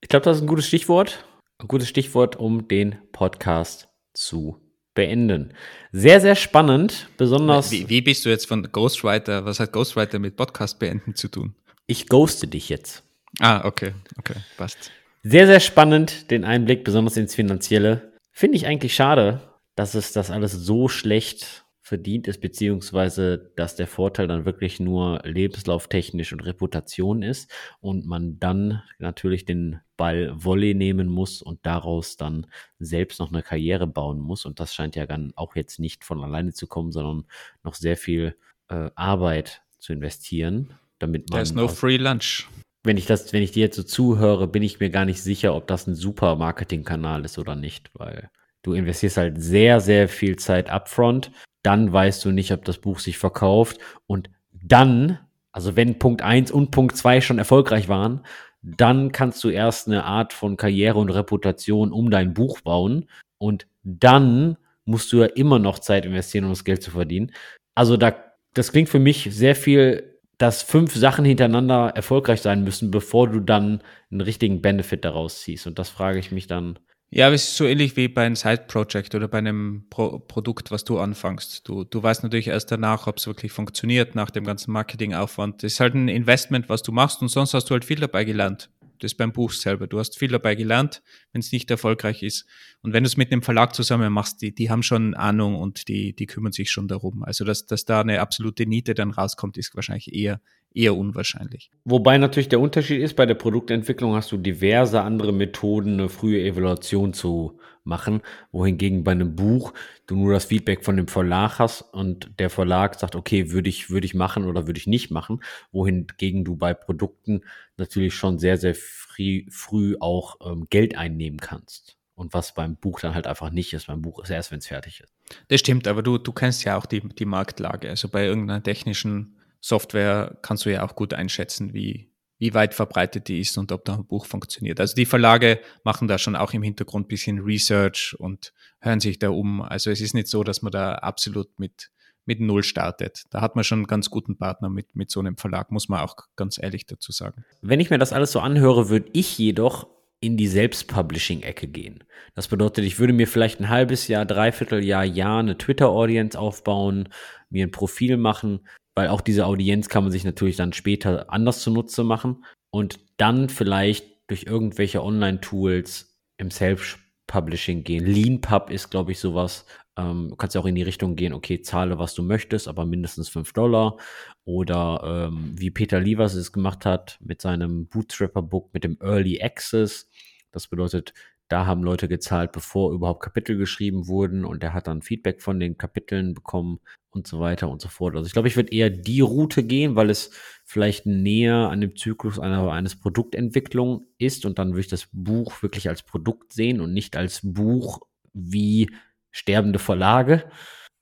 [0.00, 1.24] Ich glaube, das ist ein gutes Stichwort.
[1.58, 5.52] Ein gutes Stichwort, um den Podcast zu beenden.
[5.92, 7.70] Sehr, sehr spannend, besonders.
[7.70, 9.44] Wie, wie bist du jetzt von Ghostwriter?
[9.44, 11.54] Was hat Ghostwriter mit Podcast beenden zu tun?
[11.86, 13.02] Ich ghoste dich jetzt.
[13.40, 14.90] Ah, okay, okay, passt.
[15.22, 18.12] Sehr, sehr spannend, den Einblick, besonders ins Finanzielle.
[18.32, 19.40] Finde ich eigentlich schade,
[19.76, 21.59] dass es das alles so schlecht
[21.90, 28.38] verdient ist, beziehungsweise dass der Vorteil dann wirklich nur lebenslauftechnisch und Reputation ist und man
[28.40, 32.46] dann natürlich den Ball Volley nehmen muss und daraus dann
[32.78, 34.46] selbst noch eine Karriere bauen muss.
[34.46, 37.24] Und das scheint ja dann auch jetzt nicht von alleine zu kommen, sondern
[37.62, 38.34] noch sehr viel
[38.68, 41.38] äh, Arbeit zu investieren damit man.
[41.38, 42.46] There's no free lunch.
[42.84, 45.54] Wenn ich das, wenn ich dir jetzt so zuhöre, bin ich mir gar nicht sicher,
[45.54, 48.30] ob das ein super Marketingkanal ist oder nicht, weil
[48.62, 51.30] du investierst halt sehr, sehr viel Zeit upfront.
[51.62, 53.78] Dann weißt du nicht, ob das Buch sich verkauft.
[54.06, 55.18] Und dann,
[55.52, 58.24] also wenn Punkt 1 und Punkt 2 schon erfolgreich waren,
[58.62, 63.08] dann kannst du erst eine Art von Karriere und Reputation um dein Buch bauen.
[63.38, 67.32] Und dann musst du ja immer noch Zeit investieren, um das Geld zu verdienen.
[67.74, 68.14] Also da,
[68.54, 73.40] das klingt für mich sehr viel dass fünf Sachen hintereinander erfolgreich sein müssen, bevor du
[73.40, 75.66] dann einen richtigen Benefit daraus ziehst.
[75.66, 76.78] Und das frage ich mich dann.
[77.12, 80.70] Ja, aber es ist so ähnlich wie bei einem Side-Project oder bei einem Pro Produkt,
[80.70, 81.68] was du anfängst.
[81.68, 85.62] Du, du weißt natürlich erst danach, ob es wirklich funktioniert, nach dem ganzen Marketingaufwand.
[85.64, 88.24] Das ist halt ein Investment, was du machst und sonst hast du halt viel dabei
[88.24, 88.70] gelernt
[89.02, 89.86] das beim Buch selber.
[89.86, 91.02] Du hast viel dabei gelernt,
[91.32, 92.46] wenn es nicht erfolgreich ist.
[92.82, 95.88] Und wenn du es mit einem Verlag zusammen machst, die, die haben schon Ahnung und
[95.88, 97.24] die, die kümmern sich schon darum.
[97.24, 100.40] Also, dass, dass da eine absolute Niete dann rauskommt, ist wahrscheinlich eher,
[100.74, 101.70] eher unwahrscheinlich.
[101.84, 106.42] Wobei natürlich der Unterschied ist, bei der Produktentwicklung hast du diverse andere Methoden, eine frühe
[106.42, 108.20] Evaluation zu machen,
[108.52, 109.72] wohingegen bei einem Buch
[110.06, 113.90] du nur das Feedback von dem Verlag hast und der Verlag sagt, okay, würde ich,
[113.90, 115.42] würde ich machen oder würde ich nicht machen,
[115.72, 117.42] wohingegen du bei Produkten
[117.76, 121.96] natürlich schon sehr, sehr früh, früh auch ähm, Geld einnehmen kannst.
[122.14, 123.86] Und was beim Buch dann halt einfach nicht ist.
[123.86, 125.10] Beim Buch ist erst, wenn es fertig ist.
[125.48, 127.88] Das stimmt, aber du, du kennst ja auch die, die Marktlage.
[127.88, 133.28] Also bei irgendeiner technischen Software kannst du ja auch gut einschätzen, wie, wie weit verbreitet
[133.28, 134.80] die ist und ob da ein Buch funktioniert.
[134.80, 139.30] Also die Verlage machen da schon auch im Hintergrund bisschen Research und hören sich da
[139.30, 139.60] um.
[139.62, 141.90] Also es ist nicht so, dass man da absolut mit,
[142.24, 143.24] mit Null startet.
[143.30, 146.00] Da hat man schon einen ganz guten Partner mit, mit so einem Verlag, muss man
[146.00, 147.44] auch ganz ehrlich dazu sagen.
[147.60, 149.86] Wenn ich mir das alles so anhöre, würde ich jedoch
[150.20, 152.04] in die Selbstpublishing-Ecke gehen.
[152.34, 157.08] Das bedeutet, ich würde mir vielleicht ein halbes Jahr, dreiviertel Jahr, Jahr eine Twitter-Audience aufbauen,
[157.48, 158.60] mir ein Profil machen,
[158.94, 163.48] weil auch diese Audienz kann man sich natürlich dann später anders zunutze machen und dann
[163.48, 168.04] vielleicht durch irgendwelche Online-Tools im Self-Publishing gehen.
[168.06, 169.66] LeanPub ist, glaube ich, sowas.
[169.96, 172.86] Ähm, du kannst ja auch in die Richtung gehen, okay, zahle, was du möchtest, aber
[172.86, 173.98] mindestens 5 Dollar.
[174.44, 180.08] Oder ähm, wie Peter Lievers es gemacht hat mit seinem Bootstrapper-Book mit dem Early Access.
[180.52, 181.12] Das bedeutet,
[181.48, 185.58] da haben Leute gezahlt, bevor überhaupt Kapitel geschrieben wurden und er hat dann Feedback von
[185.58, 186.80] den Kapiteln bekommen
[187.12, 188.14] und so weiter und so fort.
[188.14, 190.30] Also ich glaube, ich würde eher die Route gehen, weil es
[190.64, 195.62] vielleicht näher an dem Zyklus einer, eines Produktentwicklung ist und dann würde ich das Buch
[195.62, 198.00] wirklich als Produkt sehen und nicht als Buch
[198.32, 198.90] wie
[199.30, 200.44] sterbende Verlage,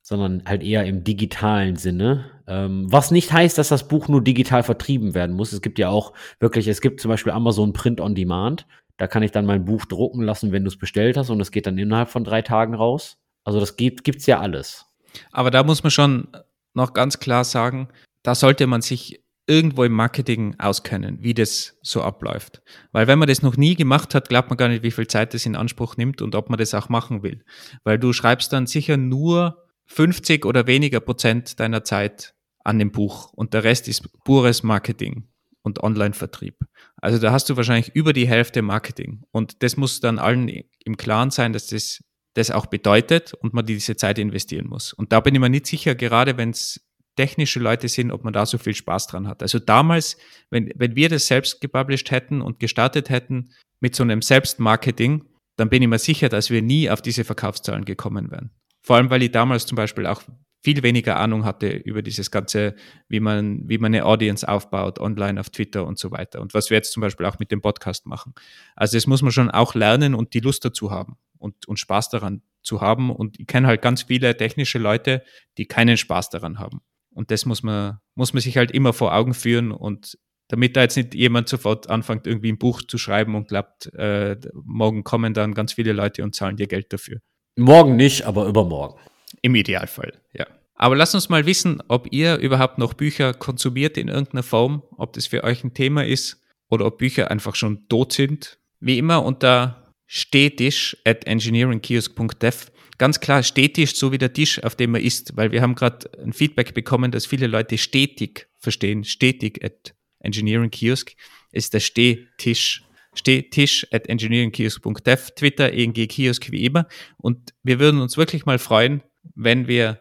[0.03, 2.31] sondern halt eher im digitalen Sinne.
[2.47, 5.53] Ähm, was nicht heißt, dass das Buch nur digital vertrieben werden muss.
[5.53, 8.67] Es gibt ja auch wirklich, es gibt zum Beispiel Amazon Print on Demand.
[8.97, 11.53] Da kann ich dann mein Buch drucken lassen, wenn du es bestellt hast und es
[11.53, 13.19] geht dann innerhalb von drei Tagen raus.
[13.45, 14.88] Also das gibt es ja alles.
[15.33, 16.29] Aber da muss man schon
[16.75, 17.89] noch ganz klar sagen,
[18.23, 22.61] da sollte man sich irgendwo im Marketing auskennen, wie das so abläuft.
[22.93, 25.33] Weil wenn man das noch nie gemacht hat, glaubt man gar nicht, wie viel Zeit
[25.33, 27.43] das in Anspruch nimmt und ob man das auch machen will.
[27.83, 33.33] Weil du schreibst dann sicher nur 50 oder weniger Prozent deiner Zeit an dem Buch
[33.33, 35.29] und der Rest ist pures Marketing
[35.63, 36.57] und Online-Vertrieb.
[36.97, 39.23] Also da hast du wahrscheinlich über die Hälfte Marketing.
[39.31, 40.49] Und das muss dann allen
[40.85, 42.05] im Klaren sein, dass das
[42.39, 44.93] das auch bedeutet und man diese Zeit investieren muss.
[44.93, 46.81] Und da bin ich mir nicht sicher, gerade wenn es
[47.17, 49.43] technische Leute sind, ob man da so viel Spaß dran hat.
[49.43, 50.17] Also damals,
[50.51, 55.25] wenn, wenn wir das selbst gepublished hätten und gestartet hätten mit so einem Selbstmarketing,
[55.57, 58.51] dann bin ich mir sicher, dass wir nie auf diese Verkaufszahlen gekommen wären.
[58.83, 60.23] Vor allem, weil ich damals zum Beispiel auch
[60.63, 62.75] viel weniger Ahnung hatte über dieses ganze,
[63.09, 66.41] wie man, wie man eine Audience aufbaut, online auf Twitter und so weiter.
[66.41, 68.33] Und was wir jetzt zum Beispiel auch mit dem Podcast machen.
[68.77, 72.11] Also das muss man schon auch lernen und die Lust dazu haben und, und Spaß
[72.11, 73.11] daran zu haben.
[73.11, 75.23] Und ich kenne halt ganz viele technische Leute,
[75.57, 76.81] die keinen Spaß daran haben.
[77.11, 80.19] Und das muss man, muss man sich halt immer vor Augen führen und
[80.49, 84.37] damit da jetzt nicht jemand sofort anfängt, irgendwie ein Buch zu schreiben und glaubt, äh,
[84.55, 87.21] morgen kommen dann ganz viele Leute und zahlen dir Geld dafür.
[87.57, 88.99] Morgen nicht, aber übermorgen.
[89.43, 90.47] Im Idealfall, ja.
[90.75, 95.13] Aber lasst uns mal wissen, ob ihr überhaupt noch Bücher konsumiert in irgendeiner Form, ob
[95.13, 98.59] das für euch ein Thema ist oder ob Bücher einfach schon tot sind.
[98.79, 102.71] Wie immer unter stetisch at engineeringkiosk.dev.
[102.97, 106.11] Ganz klar stetisch, so wie der Tisch, auf dem man isst, weil wir haben gerade
[106.21, 109.05] ein Feedback bekommen, dass viele Leute stetig verstehen.
[109.05, 111.15] Stetig at engineeringkiosk
[111.53, 112.83] ist der Stehtisch.
[113.15, 116.87] Stehtisch at engineeringkiosk.dev, Twitter, ENG Kiosk wie immer.
[117.17, 119.03] Und wir würden uns wirklich mal freuen,
[119.35, 120.01] wenn wir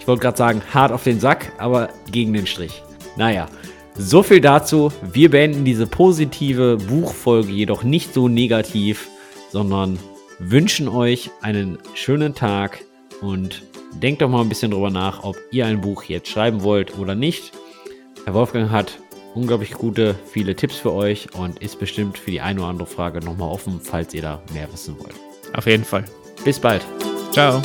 [0.00, 2.82] Ich wollte gerade sagen, hart auf den Sack, aber gegen den Strich.
[3.16, 3.46] Naja,
[3.98, 4.90] so viel dazu.
[5.02, 9.08] Wir beenden diese positive Buchfolge jedoch nicht so negativ,
[9.50, 9.98] sondern
[10.38, 12.84] wünschen euch einen schönen Tag
[13.20, 13.64] und
[14.02, 17.14] denkt doch mal ein bisschen drüber nach, ob ihr ein Buch jetzt schreiben wollt oder
[17.14, 17.52] nicht.
[18.24, 18.98] Herr Wolfgang hat
[19.36, 23.20] unglaublich gute, viele Tipps für euch und ist bestimmt für die eine oder andere Frage
[23.20, 25.14] nochmal offen, falls ihr da mehr wissen wollt.
[25.52, 26.04] Auf jeden Fall.
[26.44, 26.84] Bis bald.
[27.32, 27.62] Ciao.